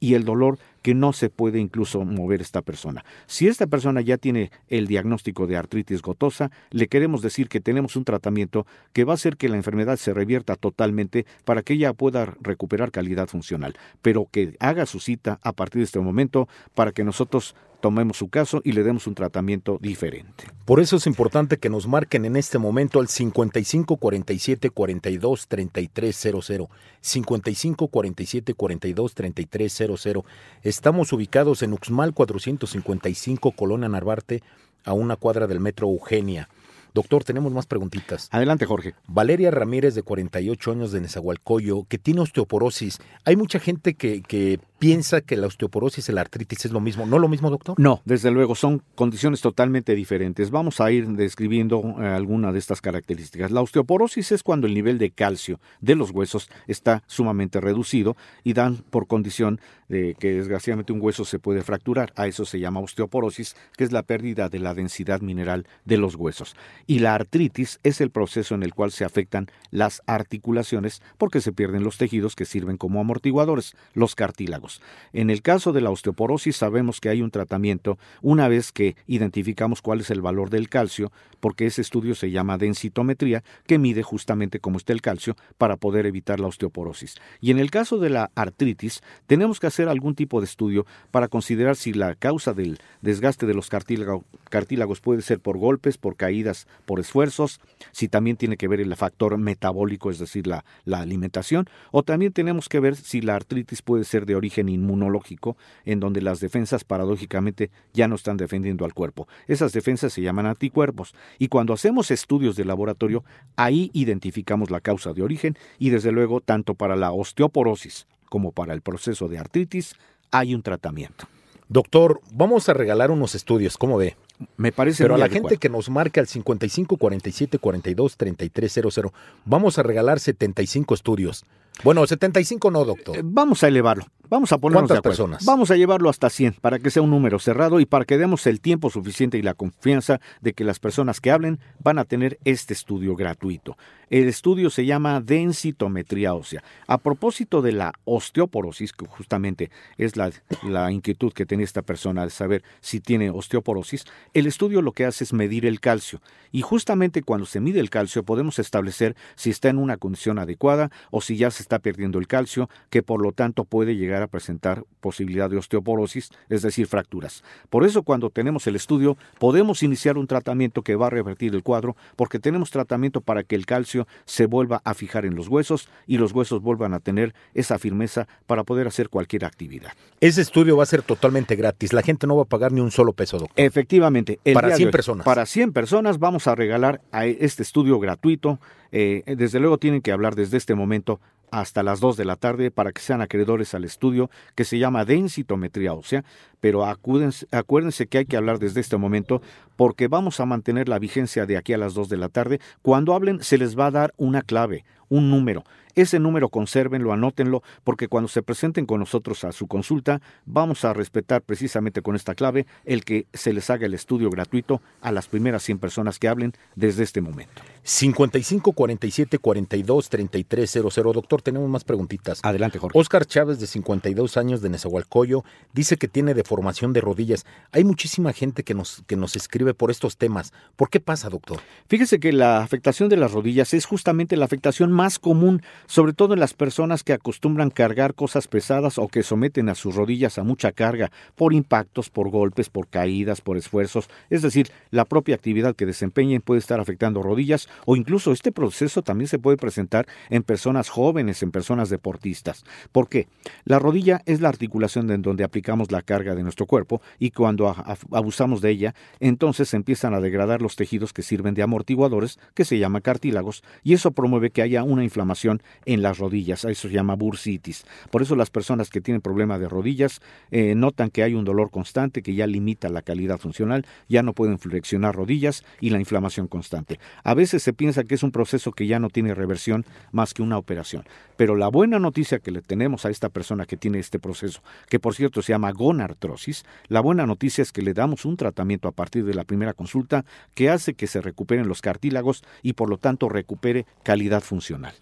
y 0.00 0.14
el 0.14 0.24
dolor 0.24 0.58
que 0.82 0.94
no 0.94 1.12
se 1.14 1.30
puede 1.30 1.60
incluso 1.60 2.04
mover 2.04 2.42
esta 2.42 2.60
persona. 2.60 3.04
Si 3.26 3.48
esta 3.48 3.66
persona 3.66 4.02
ya 4.02 4.18
tiene 4.18 4.50
el 4.68 4.86
diagnóstico 4.86 5.46
de 5.46 5.56
artritis 5.56 6.02
gotosa, 6.02 6.50
le 6.70 6.88
queremos 6.88 7.22
decir 7.22 7.48
que 7.48 7.60
tenemos 7.60 7.96
un 7.96 8.04
tratamiento 8.04 8.66
que 8.92 9.04
va 9.04 9.12
a 9.12 9.14
hacer 9.14 9.36
que 9.36 9.48
la 9.48 9.56
enfermedad 9.56 9.96
se 9.96 10.12
revierta 10.12 10.56
totalmente 10.56 11.24
para 11.44 11.62
que 11.62 11.72
ella 11.72 11.94
pueda 11.94 12.34
recuperar 12.40 12.90
calidad 12.90 13.28
funcional, 13.28 13.76
pero 14.02 14.28
que 14.30 14.56
haga 14.60 14.84
su 14.84 15.00
cita 15.00 15.38
a 15.42 15.52
partir 15.52 15.80
de 15.80 15.84
este 15.84 16.00
momento 16.00 16.48
para 16.74 16.92
que 16.92 17.02
nosotros 17.02 17.54
tomemos 17.84 18.16
su 18.16 18.30
caso 18.30 18.62
y 18.64 18.72
le 18.72 18.82
demos 18.82 19.06
un 19.06 19.14
tratamiento 19.14 19.76
diferente. 19.78 20.46
Por 20.64 20.80
eso 20.80 20.96
es 20.96 21.06
importante 21.06 21.58
que 21.58 21.68
nos 21.68 21.86
marquen 21.86 22.24
en 22.24 22.34
este 22.34 22.56
momento 22.56 22.98
al 22.98 23.08
55 23.08 23.98
47 23.98 24.70
42 24.70 25.46
33 25.46 26.16
00. 26.16 26.70
55 27.02 27.88
47 27.88 28.54
42 28.54 29.14
33 29.14 29.82
00. 29.98 30.24
Estamos 30.62 31.12
ubicados 31.12 31.62
en 31.62 31.74
Uxmal 31.74 32.14
455, 32.14 33.52
Colonia 33.52 33.90
Narvarte, 33.90 34.42
a 34.86 34.94
una 34.94 35.16
cuadra 35.16 35.46
del 35.46 35.60
metro 35.60 35.86
Eugenia. 35.86 36.48
Doctor, 36.94 37.22
tenemos 37.22 37.52
más 37.52 37.66
preguntitas. 37.66 38.28
Adelante, 38.30 38.64
Jorge. 38.64 38.94
Valeria 39.08 39.50
Ramírez, 39.50 39.94
de 39.94 40.02
48 40.02 40.72
años 40.72 40.92
de 40.92 41.02
Nezahualcóyotl, 41.02 41.86
que 41.88 41.98
tiene 41.98 42.22
osteoporosis. 42.22 42.98
Hay 43.26 43.36
mucha 43.36 43.58
gente 43.58 43.92
que, 43.92 44.22
que 44.22 44.58
piensa 44.84 45.22
que 45.22 45.38
la 45.38 45.46
osteoporosis 45.46 46.10
y 46.10 46.12
la 46.12 46.20
artritis 46.20 46.66
es 46.66 46.70
lo 46.70 46.78
mismo. 46.78 47.06
¿No 47.06 47.18
lo 47.18 47.26
mismo, 47.26 47.48
doctor? 47.48 47.74
No, 47.80 48.02
desde 48.04 48.30
luego, 48.30 48.54
son 48.54 48.82
condiciones 48.94 49.40
totalmente 49.40 49.94
diferentes. 49.94 50.50
Vamos 50.50 50.78
a 50.78 50.92
ir 50.92 51.08
describiendo 51.08 51.96
eh, 51.98 52.06
alguna 52.06 52.52
de 52.52 52.58
estas 52.58 52.82
características. 52.82 53.50
La 53.50 53.62
osteoporosis 53.62 54.32
es 54.32 54.42
cuando 54.42 54.66
el 54.66 54.74
nivel 54.74 54.98
de 54.98 55.10
calcio 55.10 55.58
de 55.80 55.94
los 55.94 56.10
huesos 56.10 56.50
está 56.66 57.02
sumamente 57.06 57.62
reducido 57.62 58.14
y 58.42 58.52
dan 58.52 58.84
por 58.90 59.06
condición 59.06 59.58
de 59.88 60.16
que 60.18 60.34
desgraciadamente 60.34 60.92
un 60.92 61.00
hueso 61.00 61.24
se 61.24 61.38
puede 61.38 61.62
fracturar. 61.62 62.12
A 62.16 62.26
eso 62.26 62.44
se 62.44 62.60
llama 62.60 62.80
osteoporosis, 62.80 63.56
que 63.78 63.84
es 63.84 63.92
la 63.92 64.02
pérdida 64.02 64.50
de 64.50 64.58
la 64.58 64.74
densidad 64.74 65.22
mineral 65.22 65.66
de 65.86 65.96
los 65.96 66.14
huesos. 66.14 66.56
Y 66.86 66.98
la 66.98 67.14
artritis 67.14 67.80
es 67.84 68.02
el 68.02 68.10
proceso 68.10 68.54
en 68.54 68.62
el 68.62 68.74
cual 68.74 68.90
se 68.90 69.04
afectan 69.04 69.48
las 69.70 70.02
articulaciones 70.06 71.00
porque 71.16 71.40
se 71.40 71.52
pierden 71.52 71.84
los 71.84 71.96
tejidos 71.96 72.36
que 72.36 72.44
sirven 72.44 72.76
como 72.76 73.00
amortiguadores, 73.00 73.74
los 73.94 74.14
cartílagos. 74.14 74.73
En 75.12 75.30
el 75.30 75.42
caso 75.42 75.72
de 75.72 75.80
la 75.80 75.90
osteoporosis 75.90 76.56
sabemos 76.56 77.00
que 77.00 77.08
hay 77.08 77.22
un 77.22 77.30
tratamiento 77.30 77.98
una 78.22 78.48
vez 78.48 78.72
que 78.72 78.96
identificamos 79.06 79.82
cuál 79.82 80.00
es 80.00 80.10
el 80.10 80.22
valor 80.22 80.50
del 80.50 80.68
calcio, 80.68 81.12
porque 81.40 81.66
ese 81.66 81.82
estudio 81.82 82.14
se 82.14 82.30
llama 82.30 82.58
densitometría, 82.58 83.44
que 83.66 83.78
mide 83.78 84.02
justamente 84.02 84.60
cómo 84.60 84.78
está 84.78 84.92
el 84.92 85.02
calcio 85.02 85.36
para 85.58 85.76
poder 85.76 86.06
evitar 86.06 86.40
la 86.40 86.46
osteoporosis. 86.46 87.16
Y 87.40 87.50
en 87.50 87.58
el 87.58 87.70
caso 87.70 87.98
de 87.98 88.10
la 88.10 88.30
artritis, 88.34 89.02
tenemos 89.26 89.60
que 89.60 89.66
hacer 89.66 89.88
algún 89.88 90.14
tipo 90.14 90.40
de 90.40 90.46
estudio 90.46 90.86
para 91.10 91.28
considerar 91.28 91.76
si 91.76 91.92
la 91.92 92.14
causa 92.14 92.54
del 92.54 92.78
desgaste 93.02 93.46
de 93.46 93.54
los 93.54 93.68
cartílagos 93.68 95.00
puede 95.00 95.22
ser 95.22 95.40
por 95.40 95.58
golpes, 95.58 95.98
por 95.98 96.16
caídas, 96.16 96.66
por 96.86 97.00
esfuerzos, 97.00 97.60
si 97.92 98.08
también 98.08 98.36
tiene 98.36 98.56
que 98.56 98.68
ver 98.68 98.80
el 98.80 98.94
factor 98.96 99.36
metabólico, 99.38 100.10
es 100.10 100.18
decir, 100.18 100.46
la, 100.46 100.64
alimentación, 100.90 101.66
o 101.90 102.02
también 102.02 102.32
tenemos 102.32 102.68
que 102.68 102.80
ver 102.80 102.96
si 102.96 103.20
la 103.20 103.34
artritis 103.34 103.82
puede 103.82 104.04
ser 104.04 104.26
de 104.26 104.36
origen 104.36 104.53
inmunológico 104.62 105.56
en 105.84 106.00
donde 106.00 106.22
las 106.22 106.40
defensas 106.40 106.84
paradójicamente 106.84 107.70
ya 107.92 108.08
no 108.08 108.14
están 108.14 108.36
defendiendo 108.36 108.84
al 108.84 108.94
cuerpo. 108.94 109.28
Esas 109.46 109.72
defensas 109.72 110.12
se 110.12 110.22
llaman 110.22 110.46
anticuerpos 110.46 111.14
y 111.38 111.48
cuando 111.48 111.72
hacemos 111.72 112.10
estudios 112.10 112.56
de 112.56 112.64
laboratorio 112.64 113.24
ahí 113.56 113.90
identificamos 113.92 114.70
la 114.70 114.80
causa 114.80 115.12
de 115.12 115.22
origen 115.22 115.56
y 115.78 115.90
desde 115.90 116.12
luego 116.12 116.40
tanto 116.40 116.74
para 116.74 116.96
la 116.96 117.12
osteoporosis 117.12 118.06
como 118.28 118.52
para 118.52 118.74
el 118.74 118.82
proceso 118.82 119.28
de 119.28 119.38
artritis 119.38 119.94
hay 120.30 120.54
un 120.54 120.62
tratamiento. 120.62 121.26
Doctor, 121.68 122.20
vamos 122.32 122.68
a 122.68 122.74
regalar 122.74 123.10
unos 123.10 123.34
estudios, 123.34 123.78
¿cómo 123.78 123.96
ve? 123.96 124.16
Me 124.56 124.72
parece 124.72 125.04
Pero 125.04 125.14
a 125.14 125.18
la 125.18 125.28
gente 125.28 125.56
que 125.56 125.68
nos 125.68 125.88
marca 125.88 126.20
al 126.20 126.26
55 126.26 126.96
47 126.96 127.58
42 127.58 128.16
33 128.16 128.72
00, 128.72 129.12
vamos 129.44 129.78
a 129.78 129.82
regalar 129.82 130.20
75 130.20 130.94
estudios. 130.94 131.44
Bueno, 131.82 132.06
75 132.06 132.70
no, 132.70 132.84
doctor. 132.84 133.16
Eh, 133.16 133.22
vamos 133.24 133.62
a 133.62 133.68
elevarlo. 133.68 134.06
Vamos 134.28 134.52
a 134.52 134.58
ponernos 134.58 134.88
de 134.88 134.98
acuerdo. 134.98 135.10
personas? 135.10 135.44
Vamos 135.44 135.70
a 135.70 135.76
llevarlo 135.76 136.08
hasta 136.08 136.30
100 136.30 136.54
para 136.60 136.78
que 136.78 136.90
sea 136.90 137.02
un 137.02 137.10
número 137.10 137.38
cerrado 137.38 137.80
y 137.80 137.86
para 137.86 138.04
que 138.04 138.18
demos 138.18 138.46
el 138.46 138.60
tiempo 138.60 138.90
suficiente 138.90 139.38
y 139.38 139.42
la 139.42 139.54
confianza 139.54 140.20
de 140.40 140.52
que 140.52 140.64
las 140.64 140.78
personas 140.78 141.20
que 141.20 141.30
hablen 141.30 141.60
van 141.82 141.98
a 141.98 142.04
tener 142.04 142.38
este 142.44 142.72
estudio 142.72 143.16
gratuito. 143.16 143.76
El 144.10 144.28
estudio 144.28 144.70
se 144.70 144.86
llama 144.86 145.20
densitometría 145.20 146.34
ósea. 146.34 146.62
A 146.86 146.98
propósito 146.98 147.62
de 147.62 147.72
la 147.72 147.92
osteoporosis, 148.04 148.92
que 148.92 149.06
justamente 149.06 149.70
es 149.96 150.16
la, 150.16 150.30
la 150.62 150.92
inquietud 150.92 151.32
que 151.32 151.46
tiene 151.46 151.64
esta 151.64 151.82
persona 151.82 152.24
de 152.24 152.30
saber 152.30 152.62
si 152.80 153.00
tiene 153.00 153.30
osteoporosis, 153.30 154.04
el 154.32 154.46
estudio 154.46 154.82
lo 154.82 154.92
que 154.92 155.04
hace 155.04 155.24
es 155.24 155.32
medir 155.32 155.66
el 155.66 155.80
calcio. 155.80 156.20
Y 156.52 156.62
justamente 156.62 157.22
cuando 157.22 157.46
se 157.46 157.60
mide 157.60 157.80
el 157.80 157.90
calcio 157.90 158.22
podemos 158.22 158.58
establecer 158.58 159.16
si 159.34 159.50
está 159.50 159.68
en 159.68 159.78
una 159.78 159.96
condición 159.96 160.38
adecuada 160.38 160.90
o 161.10 161.20
si 161.20 161.36
ya 161.36 161.50
se 161.50 161.62
está 161.62 161.78
perdiendo 161.78 162.18
el 162.18 162.26
calcio, 162.28 162.68
que 162.90 163.02
por 163.02 163.20
lo 163.20 163.32
tanto 163.32 163.64
puede 163.64 163.96
llegar 163.96 164.13
a 164.22 164.26
presentar 164.26 164.84
posibilidad 165.00 165.50
de 165.50 165.56
osteoporosis, 165.56 166.30
es 166.48 166.62
decir, 166.62 166.86
fracturas. 166.86 167.42
Por 167.70 167.84
eso 167.84 168.02
cuando 168.02 168.30
tenemos 168.30 168.66
el 168.66 168.76
estudio 168.76 169.16
podemos 169.38 169.82
iniciar 169.82 170.18
un 170.18 170.26
tratamiento 170.26 170.82
que 170.82 170.96
va 170.96 171.08
a 171.08 171.10
revertir 171.10 171.54
el 171.54 171.62
cuadro, 171.62 171.96
porque 172.16 172.38
tenemos 172.38 172.70
tratamiento 172.70 173.20
para 173.20 173.42
que 173.42 173.54
el 173.54 173.66
calcio 173.66 174.06
se 174.24 174.46
vuelva 174.46 174.80
a 174.84 174.94
fijar 174.94 175.24
en 175.26 175.34
los 175.34 175.48
huesos 175.48 175.88
y 176.06 176.18
los 176.18 176.32
huesos 176.32 176.62
vuelvan 176.62 176.94
a 176.94 177.00
tener 177.00 177.34
esa 177.54 177.78
firmeza 177.78 178.26
para 178.46 178.64
poder 178.64 178.86
hacer 178.86 179.08
cualquier 179.08 179.44
actividad. 179.44 179.92
Ese 180.20 180.40
estudio 180.40 180.76
va 180.76 180.82
a 180.84 180.86
ser 180.86 181.02
totalmente 181.02 181.56
gratis, 181.56 181.92
la 181.92 182.02
gente 182.02 182.26
no 182.26 182.36
va 182.36 182.42
a 182.42 182.46
pagar 182.46 182.72
ni 182.72 182.80
un 182.80 182.90
solo 182.90 183.12
peso, 183.12 183.38
doctor. 183.38 183.64
Efectivamente. 183.64 184.38
para 184.52 184.76
100 184.76 184.90
personas. 184.90 185.24
Para 185.24 185.46
100 185.46 185.72
personas 185.72 186.18
vamos 186.18 186.46
a 186.46 186.54
regalar 186.54 187.00
a 187.12 187.26
este 187.26 187.62
estudio 187.62 187.98
gratuito. 187.98 188.58
Eh, 188.92 189.22
desde 189.26 189.58
luego 189.58 189.78
tienen 189.78 190.02
que 190.02 190.12
hablar 190.12 190.36
desde 190.36 190.56
este 190.56 190.74
momento 190.74 191.20
hasta 191.60 191.84
las 191.84 192.00
2 192.00 192.16
de 192.16 192.24
la 192.24 192.36
tarde 192.36 192.70
para 192.70 192.90
que 192.92 193.00
sean 193.00 193.20
acreedores 193.20 193.74
al 193.74 193.84
estudio 193.84 194.28
que 194.56 194.64
se 194.64 194.78
llama 194.78 195.04
densitometría 195.04 195.92
ósea, 195.92 196.24
pero 196.60 196.84
acuérdense 196.84 198.06
que 198.06 198.18
hay 198.18 198.26
que 198.26 198.36
hablar 198.36 198.58
desde 198.58 198.80
este 198.80 198.96
momento 198.96 199.40
porque 199.76 200.08
vamos 200.08 200.40
a 200.40 200.46
mantener 200.46 200.88
la 200.88 200.98
vigencia 200.98 201.46
de 201.46 201.56
aquí 201.56 201.72
a 201.72 201.78
las 201.78 201.94
2 201.94 202.08
de 202.08 202.16
la 202.16 202.28
tarde. 202.28 202.60
Cuando 202.82 203.14
hablen 203.14 203.42
se 203.42 203.58
les 203.58 203.78
va 203.78 203.86
a 203.86 203.90
dar 203.92 204.14
una 204.16 204.42
clave, 204.42 204.84
un 205.08 205.30
número. 205.30 205.64
Ese 205.94 206.18
número 206.18 206.48
consérvenlo, 206.48 207.12
anótenlo, 207.12 207.62
porque 207.84 208.08
cuando 208.08 208.28
se 208.28 208.42
presenten 208.42 208.86
con 208.86 209.00
nosotros 209.00 209.44
a 209.44 209.52
su 209.52 209.66
consulta, 209.66 210.20
vamos 210.44 210.84
a 210.84 210.92
respetar 210.92 211.42
precisamente 211.42 212.02
con 212.02 212.16
esta 212.16 212.34
clave 212.34 212.66
el 212.84 213.04
que 213.04 213.26
se 213.32 213.52
les 213.52 213.70
haga 213.70 213.86
el 213.86 213.94
estudio 213.94 214.30
gratuito 214.30 214.80
a 215.00 215.12
las 215.12 215.28
primeras 215.28 215.62
100 215.62 215.78
personas 215.78 216.18
que 216.18 216.28
hablen 216.28 216.52
desde 216.74 217.02
este 217.02 217.20
momento. 217.20 217.62
55 217.82 218.72
47 218.72 219.38
42 219.38 220.08
33 220.08 220.78
00. 220.90 221.12
Doctor, 221.12 221.42
tenemos 221.42 221.68
más 221.68 221.84
preguntitas. 221.84 222.40
Adelante, 222.42 222.78
Jorge. 222.78 222.98
Oscar 222.98 223.26
Chávez, 223.26 223.60
de 223.60 223.66
52 223.66 224.36
años, 224.36 224.62
de 224.62 224.70
Nezahualcóyotl, 224.70 225.46
dice 225.72 225.96
que 225.96 226.08
tiene 226.08 226.34
deformación 226.34 226.92
de 226.92 227.00
rodillas. 227.00 227.44
Hay 227.72 227.84
muchísima 227.84 228.32
gente 228.32 228.62
que 228.62 228.74
nos, 228.74 229.02
que 229.06 229.16
nos 229.16 229.36
escribe 229.36 229.74
por 229.74 229.90
estos 229.90 230.16
temas. 230.16 230.52
¿Por 230.76 230.90
qué 230.90 231.00
pasa, 231.00 231.28
doctor? 231.28 231.60
Fíjese 231.88 232.18
que 232.18 232.32
la 232.32 232.62
afectación 232.62 233.08
de 233.08 233.16
las 233.16 233.32
rodillas 233.32 233.74
es 233.74 233.84
justamente 233.84 234.36
la 234.36 234.44
afectación 234.44 234.90
más 234.90 235.18
común 235.18 235.62
sobre 235.86 236.12
todo 236.12 236.34
en 236.34 236.40
las 236.40 236.54
personas 236.54 237.02
que 237.02 237.12
acostumbran 237.12 237.70
cargar 237.70 238.14
cosas 238.14 238.48
pesadas 238.48 238.98
o 238.98 239.08
que 239.08 239.22
someten 239.22 239.68
a 239.68 239.74
sus 239.74 239.94
rodillas 239.94 240.38
a 240.38 240.44
mucha 240.44 240.72
carga 240.72 241.10
por 241.34 241.52
impactos, 241.52 242.10
por 242.10 242.30
golpes, 242.30 242.70
por 242.70 242.88
caídas, 242.88 243.40
por 243.40 243.56
esfuerzos, 243.56 244.08
es 244.30 244.42
decir, 244.42 244.70
la 244.90 245.04
propia 245.04 245.34
actividad 245.34 245.74
que 245.76 245.86
desempeñen 245.86 246.42
puede 246.42 246.60
estar 246.60 246.80
afectando 246.80 247.22
rodillas 247.22 247.68
o 247.86 247.96
incluso 247.96 248.32
este 248.32 248.52
proceso 248.52 249.02
también 249.02 249.28
se 249.28 249.38
puede 249.38 249.56
presentar 249.56 250.06
en 250.30 250.42
personas 250.42 250.88
jóvenes, 250.88 251.42
en 251.42 251.50
personas 251.50 251.90
deportistas. 251.90 252.64
¿Por 252.92 253.08
qué? 253.08 253.28
La 253.64 253.78
rodilla 253.78 254.22
es 254.26 254.40
la 254.40 254.48
articulación 254.48 255.10
en 255.10 255.22
donde 255.22 255.44
aplicamos 255.44 255.90
la 255.90 256.02
carga 256.02 256.34
de 256.34 256.42
nuestro 256.42 256.66
cuerpo 256.66 257.00
y 257.18 257.30
cuando 257.30 257.74
abusamos 258.10 258.60
de 258.60 258.70
ella, 258.70 258.94
entonces 259.20 259.74
empiezan 259.74 260.14
a 260.14 260.20
degradar 260.20 260.62
los 260.62 260.76
tejidos 260.76 261.12
que 261.12 261.22
sirven 261.22 261.54
de 261.54 261.62
amortiguadores, 261.62 262.38
que 262.54 262.64
se 262.64 262.78
llaman 262.78 263.02
cartílagos, 263.02 263.62
y 263.82 263.94
eso 263.94 264.12
promueve 264.12 264.50
que 264.50 264.62
haya 264.62 264.82
una 264.82 265.04
inflamación 265.04 265.62
en 265.86 266.02
las 266.02 266.18
rodillas. 266.18 266.64
Eso 266.64 266.88
se 266.88 266.94
llama 266.94 267.14
bursitis. 267.14 267.84
Por 268.10 268.22
eso 268.22 268.36
las 268.36 268.50
personas 268.50 268.90
que 268.90 269.00
tienen 269.00 269.20
problema 269.20 269.58
de 269.58 269.68
rodillas 269.68 270.20
eh, 270.50 270.74
notan 270.74 271.10
que 271.10 271.22
hay 271.22 271.34
un 271.34 271.44
dolor 271.44 271.70
constante 271.70 272.22
que 272.22 272.34
ya 272.34 272.46
limita 272.46 272.88
la 272.88 273.02
calidad 273.02 273.38
funcional, 273.38 273.86
ya 274.08 274.22
no 274.22 274.32
pueden 274.32 274.58
flexionar 274.58 275.14
rodillas 275.14 275.64
y 275.80 275.90
la 275.90 275.98
inflamación 275.98 276.48
constante. 276.48 276.98
A 277.22 277.34
veces 277.34 277.62
se 277.62 277.72
piensa 277.72 278.04
que 278.04 278.14
es 278.14 278.22
un 278.22 278.32
proceso 278.32 278.72
que 278.72 278.86
ya 278.86 278.98
no 278.98 279.10
tiene 279.10 279.34
reversión 279.34 279.84
más 280.12 280.34
que 280.34 280.42
una 280.42 280.58
operación. 280.58 281.04
Pero 281.36 281.56
la 281.56 281.68
buena 281.68 281.98
noticia 281.98 282.38
que 282.38 282.50
le 282.50 282.62
tenemos 282.62 283.04
a 283.04 283.10
esta 283.10 283.28
persona 283.28 283.66
que 283.66 283.76
tiene 283.76 283.98
este 283.98 284.18
proceso, 284.18 284.62
que 284.88 285.00
por 285.00 285.14
cierto 285.14 285.42
se 285.42 285.52
llama 285.52 285.72
gonartrosis, 285.72 286.64
la 286.88 287.00
buena 287.00 287.26
noticia 287.26 287.62
es 287.62 287.72
que 287.72 287.82
le 287.82 287.94
damos 287.94 288.24
un 288.24 288.36
tratamiento 288.36 288.88
a 288.88 288.92
partir 288.92 289.24
de 289.24 289.34
la 289.34 289.44
primera 289.44 289.72
consulta 289.72 290.24
que 290.54 290.70
hace 290.70 290.94
que 290.94 291.06
se 291.06 291.20
recuperen 291.20 291.68
los 291.68 291.80
cartílagos 291.80 292.44
y 292.62 292.74
por 292.74 292.88
lo 292.88 292.98
tanto 292.98 293.28
recupere 293.28 293.86
calidad 294.02 294.42
funcional. 294.42 294.94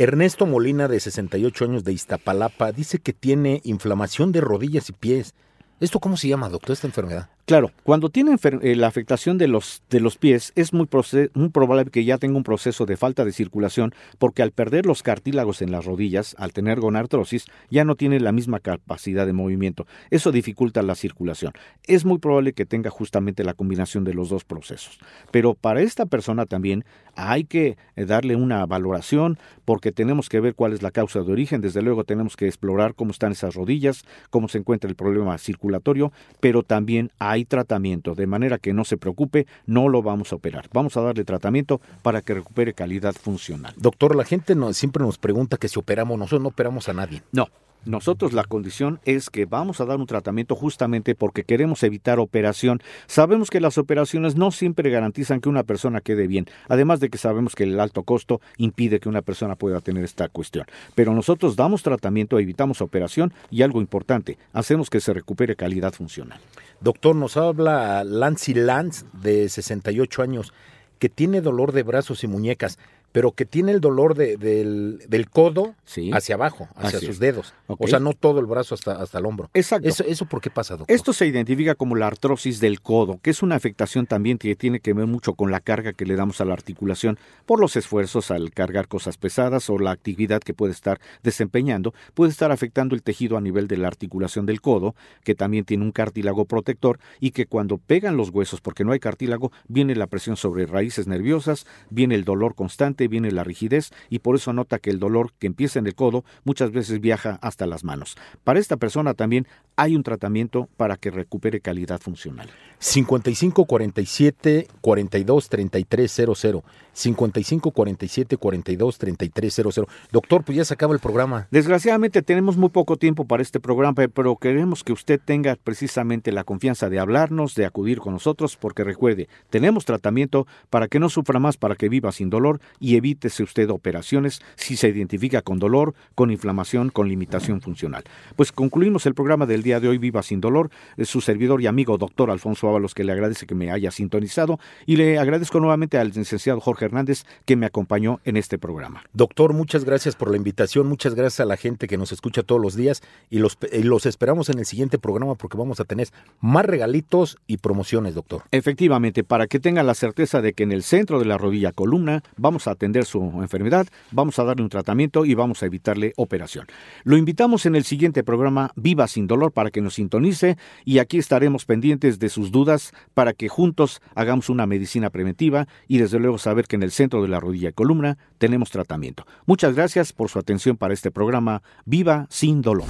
Ernesto 0.00 0.46
Molina, 0.46 0.86
de 0.86 1.00
68 1.00 1.64
años 1.64 1.82
de 1.82 1.92
Iztapalapa, 1.92 2.70
dice 2.70 3.00
que 3.00 3.12
tiene 3.12 3.60
inflamación 3.64 4.30
de 4.30 4.40
rodillas 4.40 4.88
y 4.90 4.92
pies. 4.92 5.34
¿Esto 5.80 5.98
cómo 5.98 6.16
se 6.16 6.28
llama, 6.28 6.48
doctor, 6.48 6.74
esta 6.74 6.86
enfermedad? 6.86 7.30
Claro, 7.48 7.72
cuando 7.82 8.10
tiene 8.10 8.36
eh, 8.60 8.76
la 8.76 8.88
afectación 8.88 9.38
de 9.38 9.48
los, 9.48 9.82
de 9.88 10.00
los 10.00 10.18
pies, 10.18 10.52
es 10.54 10.74
muy, 10.74 10.86
muy, 11.32 11.48
probable 11.48 11.86
que 11.90 12.04
ya 12.04 12.18
tenga 12.18 12.36
un 12.36 12.42
proceso 12.42 12.84
de 12.84 12.98
falta 12.98 13.24
de 13.24 13.32
circulación, 13.32 13.94
porque 14.18 14.42
al 14.42 14.50
perder 14.50 14.84
los 14.84 15.02
cartílagos 15.02 15.62
en 15.62 15.72
las 15.72 15.86
rodillas, 15.86 16.36
al 16.38 16.52
tener 16.52 16.78
gonartrosis, 16.78 17.46
ya 17.70 17.86
no 17.86 17.94
tiene 17.94 18.20
la 18.20 18.32
misma 18.32 18.60
capacidad 18.60 19.24
de 19.24 19.32
movimiento. 19.32 19.86
Eso 20.10 20.30
dificulta 20.30 20.82
la 20.82 20.94
circulación. 20.94 21.54
Es 21.86 22.04
muy 22.04 22.18
probable 22.18 22.52
que 22.52 22.66
tenga 22.66 22.90
justamente 22.90 23.44
la 23.44 23.54
combinación 23.54 24.04
de 24.04 24.12
los 24.12 24.28
dos 24.28 24.44
procesos. 24.44 24.98
Pero 25.30 25.54
para 25.54 25.80
esta 25.80 26.04
persona 26.04 26.44
también 26.44 26.84
hay 27.14 27.44
que 27.44 27.78
eh, 27.96 28.04
darle 28.04 28.36
una 28.36 28.66
valoración, 28.66 29.38
porque 29.64 29.90
tenemos 29.90 30.28
que 30.28 30.40
ver 30.40 30.54
cuál 30.54 30.74
es 30.74 30.82
la 30.82 30.90
causa 30.90 31.22
de 31.22 31.32
origen. 31.32 31.62
Desde 31.62 31.80
luego 31.80 32.04
tenemos 32.04 32.36
que 32.36 32.46
explorar 32.46 32.94
cómo 32.94 33.10
están 33.10 33.32
esas 33.32 33.54
rodillas, 33.54 34.04
cómo 34.28 34.48
se 34.48 34.58
encuentra 34.58 34.90
el 34.90 34.96
problema 34.96 35.38
circulatorio, 35.38 36.12
pero 36.40 36.62
también 36.62 37.10
hay 37.18 37.37
hay 37.38 37.44
tratamiento, 37.44 38.14
de 38.14 38.26
manera 38.26 38.58
que 38.58 38.72
no 38.72 38.84
se 38.84 38.96
preocupe, 38.96 39.46
no 39.66 39.88
lo 39.88 40.02
vamos 40.02 40.32
a 40.32 40.36
operar. 40.36 40.68
Vamos 40.72 40.96
a 40.96 41.00
darle 41.00 41.24
tratamiento 41.24 41.80
para 42.02 42.20
que 42.20 42.34
recupere 42.34 42.74
calidad 42.74 43.14
funcional. 43.14 43.74
Doctor, 43.76 44.14
la 44.14 44.24
gente 44.24 44.54
siempre 44.72 45.02
nos 45.02 45.18
pregunta 45.18 45.56
que 45.56 45.68
si 45.68 45.78
operamos, 45.78 46.18
nosotros 46.18 46.42
no 46.42 46.48
operamos 46.48 46.88
a 46.88 46.92
nadie. 46.92 47.22
No, 47.32 47.48
nosotros 47.88 48.34
la 48.34 48.44
condición 48.44 49.00
es 49.06 49.30
que 49.30 49.46
vamos 49.46 49.80
a 49.80 49.86
dar 49.86 49.98
un 49.98 50.06
tratamiento 50.06 50.54
justamente 50.54 51.14
porque 51.14 51.44
queremos 51.44 51.82
evitar 51.82 52.18
operación. 52.18 52.80
Sabemos 53.06 53.48
que 53.48 53.60
las 53.60 53.78
operaciones 53.78 54.36
no 54.36 54.50
siempre 54.50 54.90
garantizan 54.90 55.40
que 55.40 55.48
una 55.48 55.62
persona 55.62 56.02
quede 56.02 56.26
bien, 56.26 56.46
además 56.68 57.00
de 57.00 57.08
que 57.08 57.16
sabemos 57.16 57.54
que 57.54 57.64
el 57.64 57.80
alto 57.80 58.02
costo 58.02 58.42
impide 58.58 59.00
que 59.00 59.08
una 59.08 59.22
persona 59.22 59.56
pueda 59.56 59.80
tener 59.80 60.04
esta 60.04 60.28
cuestión. 60.28 60.66
Pero 60.94 61.14
nosotros 61.14 61.56
damos 61.56 61.82
tratamiento, 61.82 62.38
evitamos 62.38 62.82
operación 62.82 63.32
y 63.50 63.62
algo 63.62 63.80
importante, 63.80 64.36
hacemos 64.52 64.90
que 64.90 65.00
se 65.00 65.14
recupere 65.14 65.56
calidad 65.56 65.94
funcional. 65.94 66.40
Doctor, 66.82 67.16
nos 67.16 67.38
habla 67.38 68.04
Lancy 68.04 68.52
Lance 68.52 69.06
de 69.14 69.48
68 69.48 70.22
años 70.22 70.52
que 70.98 71.08
tiene 71.08 71.40
dolor 71.40 71.72
de 71.72 71.82
brazos 71.84 72.24
y 72.24 72.26
muñecas 72.26 72.78
pero 73.12 73.32
que 73.32 73.44
tiene 73.44 73.72
el 73.72 73.80
dolor 73.80 74.14
de, 74.14 74.36
del, 74.36 75.28
codo 75.30 75.74
hacia 76.12 76.34
abajo, 76.34 76.68
hacia 76.76 77.00
sus 77.00 77.18
dedos. 77.18 77.54
O 77.66 77.88
sea, 77.88 78.00
no 78.00 78.12
todo 78.12 78.40
el 78.40 78.46
brazo 78.46 78.74
hasta, 78.74 78.92
hasta 78.92 79.18
el 79.18 79.26
hombro. 79.26 79.50
Exacto. 79.54 79.88
¿Eso, 79.88 80.04
¿Eso 80.04 80.26
por 80.26 80.40
qué 80.40 80.50
pasa, 80.50 80.76
doctor? 80.76 80.94
Esto 80.94 81.12
se 81.12 81.26
identifica 81.26 81.74
como 81.74 81.96
la 81.96 82.06
artrosis 82.06 82.60
del 82.60 82.80
codo, 82.80 83.18
que 83.22 83.30
es 83.30 83.42
una 83.42 83.56
afectación 83.56 84.06
también 84.06 84.38
que 84.38 84.54
tiene 84.56 84.80
que 84.80 84.92
ver 84.92 85.06
mucho 85.06 85.34
con 85.34 85.50
la 85.50 85.60
carga 85.60 85.92
que 85.92 86.06
le 86.06 86.16
damos 86.16 86.40
a 86.40 86.44
la 86.44 86.52
articulación 86.52 87.18
por 87.46 87.60
los 87.60 87.76
esfuerzos 87.76 88.30
al 88.30 88.52
cargar 88.52 88.88
cosas 88.88 89.16
pesadas 89.16 89.70
o 89.70 89.78
la 89.78 89.90
actividad 89.90 90.40
que 90.40 90.54
puede 90.54 90.72
estar 90.72 91.00
desempeñando. 91.22 91.94
Puede 92.14 92.30
estar 92.30 92.52
afectando 92.52 92.94
el 92.94 93.02
tejido 93.02 93.36
a 93.36 93.40
nivel 93.40 93.68
de 93.68 93.76
la 93.76 93.88
articulación 93.88 94.46
del 94.46 94.60
codo, 94.60 94.94
que 95.24 95.34
también 95.34 95.64
tiene 95.64 95.84
un 95.84 95.92
cartílago 95.92 96.44
protector 96.44 96.98
y 97.20 97.30
que 97.30 97.46
cuando 97.46 97.78
pegan 97.78 98.16
los 98.16 98.30
huesos, 98.30 98.60
porque 98.60 98.84
no 98.84 98.92
hay 98.92 99.00
cartílago, 99.00 99.52
viene 99.66 99.94
la 99.94 100.06
presión 100.06 100.36
sobre 100.36 100.66
raíces 100.66 101.06
nerviosas, 101.06 101.66
viene 101.90 102.14
el 102.14 102.24
dolor 102.24 102.54
constante, 102.54 102.97
viene 103.06 103.30
la 103.30 103.44
rigidez 103.44 103.90
y 104.10 104.18
por 104.18 104.34
eso 104.34 104.52
nota 104.52 104.80
que 104.80 104.90
el 104.90 104.98
dolor 104.98 105.32
que 105.38 105.46
empieza 105.46 105.78
en 105.78 105.86
el 105.86 105.94
codo 105.94 106.24
muchas 106.44 106.72
veces 106.72 107.00
viaja 107.00 107.38
hasta 107.42 107.66
las 107.66 107.84
manos. 107.84 108.16
Para 108.42 108.58
esta 108.58 108.76
persona 108.76 109.14
también 109.14 109.46
hay 109.76 109.94
un 109.94 110.02
tratamiento 110.02 110.68
para 110.76 110.96
que 110.96 111.12
recupere 111.12 111.60
calidad 111.60 112.00
funcional. 112.00 112.48
55 112.80 113.64
47 113.64 114.66
42 114.80 115.48
33 115.48 116.12
00 116.34 116.64
55 116.92 117.70
47 117.70 118.36
42 118.36 118.98
33 118.98 119.54
00 119.54 119.88
Doctor, 120.10 120.44
pues 120.44 120.56
ya 120.56 120.64
se 120.64 120.74
acaba 120.74 120.94
el 120.94 121.00
programa. 121.00 121.46
Desgraciadamente 121.50 122.22
tenemos 122.22 122.56
muy 122.56 122.70
poco 122.70 122.96
tiempo 122.96 123.24
para 123.24 123.42
este 123.42 123.60
programa, 123.60 123.94
pero 124.12 124.36
queremos 124.36 124.82
que 124.82 124.92
usted 124.92 125.20
tenga 125.24 125.56
precisamente 125.56 126.32
la 126.32 126.44
confianza 126.44 126.88
de 126.88 126.98
hablarnos, 126.98 127.54
de 127.54 127.66
acudir 127.66 128.00
con 128.00 128.14
nosotros, 128.14 128.56
porque 128.56 128.82
recuerde, 128.82 129.28
tenemos 129.50 129.84
tratamiento 129.84 130.46
para 130.70 130.88
que 130.88 130.98
no 130.98 131.08
sufra 131.08 131.38
más, 131.38 131.56
para 131.56 131.76
que 131.76 131.88
viva 131.88 132.10
sin 132.10 132.30
dolor 132.30 132.60
y 132.80 132.87
evítese 132.96 133.42
usted 133.42 133.70
operaciones 133.70 134.40
si 134.56 134.76
se 134.76 134.88
identifica 134.88 135.42
con 135.42 135.58
dolor, 135.58 135.94
con 136.14 136.30
inflamación, 136.30 136.90
con 136.90 137.08
limitación 137.08 137.60
funcional. 137.60 138.04
Pues 138.36 138.52
concluimos 138.52 139.06
el 139.06 139.14
programa 139.14 139.46
del 139.46 139.62
día 139.62 139.80
de 139.80 139.88
hoy, 139.88 139.98
Viva 139.98 140.22
sin 140.22 140.40
dolor. 140.40 140.70
Es 140.96 141.08
su 141.08 141.20
servidor 141.20 141.60
y 141.62 141.66
amigo 141.66 141.98
doctor 141.98 142.30
Alfonso 142.30 142.68
Ábalos 142.68 142.94
que 142.94 143.04
le 143.04 143.12
agradece 143.12 143.46
que 143.46 143.54
me 143.54 143.70
haya 143.70 143.90
sintonizado 143.90 144.58
y 144.86 144.96
le 144.96 145.18
agradezco 145.18 145.60
nuevamente 145.60 145.98
al 145.98 146.08
licenciado 146.08 146.60
Jorge 146.60 146.86
Hernández 146.86 147.24
que 147.44 147.56
me 147.56 147.66
acompañó 147.66 148.20
en 148.24 148.36
este 148.36 148.58
programa. 148.58 149.02
Doctor, 149.12 149.52
muchas 149.52 149.84
gracias 149.84 150.16
por 150.16 150.30
la 150.30 150.36
invitación, 150.36 150.86
muchas 150.86 151.14
gracias 151.14 151.40
a 151.40 151.44
la 151.44 151.56
gente 151.56 151.86
que 151.86 151.98
nos 151.98 152.12
escucha 152.12 152.42
todos 152.42 152.60
los 152.60 152.76
días 152.76 153.02
y 153.30 153.38
los, 153.38 153.58
los 153.82 154.06
esperamos 154.06 154.48
en 154.48 154.58
el 154.58 154.66
siguiente 154.66 154.98
programa 154.98 155.34
porque 155.34 155.56
vamos 155.56 155.80
a 155.80 155.84
tener 155.84 156.08
más 156.40 156.64
regalitos 156.64 157.38
y 157.46 157.58
promociones, 157.58 158.14
doctor. 158.14 158.42
Efectivamente, 158.50 159.24
para 159.24 159.46
que 159.46 159.60
tenga 159.60 159.82
la 159.82 159.94
certeza 159.94 160.40
de 160.40 160.52
que 160.52 160.62
en 160.62 160.72
el 160.72 160.82
centro 160.82 161.18
de 161.18 161.24
la 161.24 161.38
rodilla 161.38 161.72
columna 161.72 162.22
vamos 162.36 162.68
a 162.68 162.74
atender 162.78 163.04
su 163.04 163.20
enfermedad, 163.42 163.88
vamos 164.12 164.38
a 164.38 164.44
darle 164.44 164.62
un 164.62 164.68
tratamiento 164.68 165.24
y 165.24 165.34
vamos 165.34 165.62
a 165.62 165.66
evitarle 165.66 166.12
operación. 166.16 166.66
Lo 167.02 167.16
invitamos 167.16 167.66
en 167.66 167.74
el 167.74 167.84
siguiente 167.84 168.22
programa 168.22 168.70
Viva 168.76 169.08
sin 169.08 169.26
dolor 169.26 169.52
para 169.52 169.70
que 169.70 169.80
nos 169.80 169.94
sintonice 169.94 170.56
y 170.84 171.00
aquí 171.00 171.18
estaremos 171.18 171.64
pendientes 171.64 172.20
de 172.20 172.28
sus 172.28 172.52
dudas 172.52 172.92
para 173.14 173.32
que 173.32 173.48
juntos 173.48 174.00
hagamos 174.14 174.48
una 174.48 174.66
medicina 174.66 175.10
preventiva 175.10 175.66
y 175.88 175.98
desde 175.98 176.20
luego 176.20 176.38
saber 176.38 176.66
que 176.66 176.76
en 176.76 176.84
el 176.84 176.92
centro 176.92 177.20
de 177.20 177.28
la 177.28 177.40
rodilla 177.40 177.70
y 177.70 177.72
columna 177.72 178.16
tenemos 178.38 178.70
tratamiento. 178.70 179.26
Muchas 179.44 179.74
gracias 179.74 180.12
por 180.12 180.28
su 180.28 180.38
atención 180.38 180.76
para 180.76 180.94
este 180.94 181.10
programa 181.10 181.62
Viva 181.84 182.26
sin 182.30 182.62
dolor. 182.62 182.86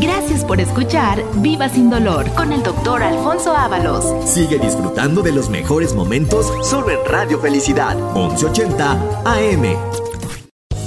Gracias 0.00 0.44
por 0.44 0.60
escuchar 0.60 1.22
Viva 1.36 1.68
sin 1.68 1.88
dolor 1.88 2.28
con 2.34 2.52
el 2.52 2.62
doctor 2.62 3.02
Alfonso 3.02 3.56
Ábalos. 3.56 4.04
Sigue 4.28 4.58
disfrutando 4.58 5.22
de 5.22 5.32
los 5.32 5.48
mejores 5.48 5.94
momentos 5.94 6.52
solo 6.68 6.90
en 6.90 6.98
Radio 7.06 7.38
Felicidad 7.38 7.96
1180 8.14 9.22
AM. 9.24 10.13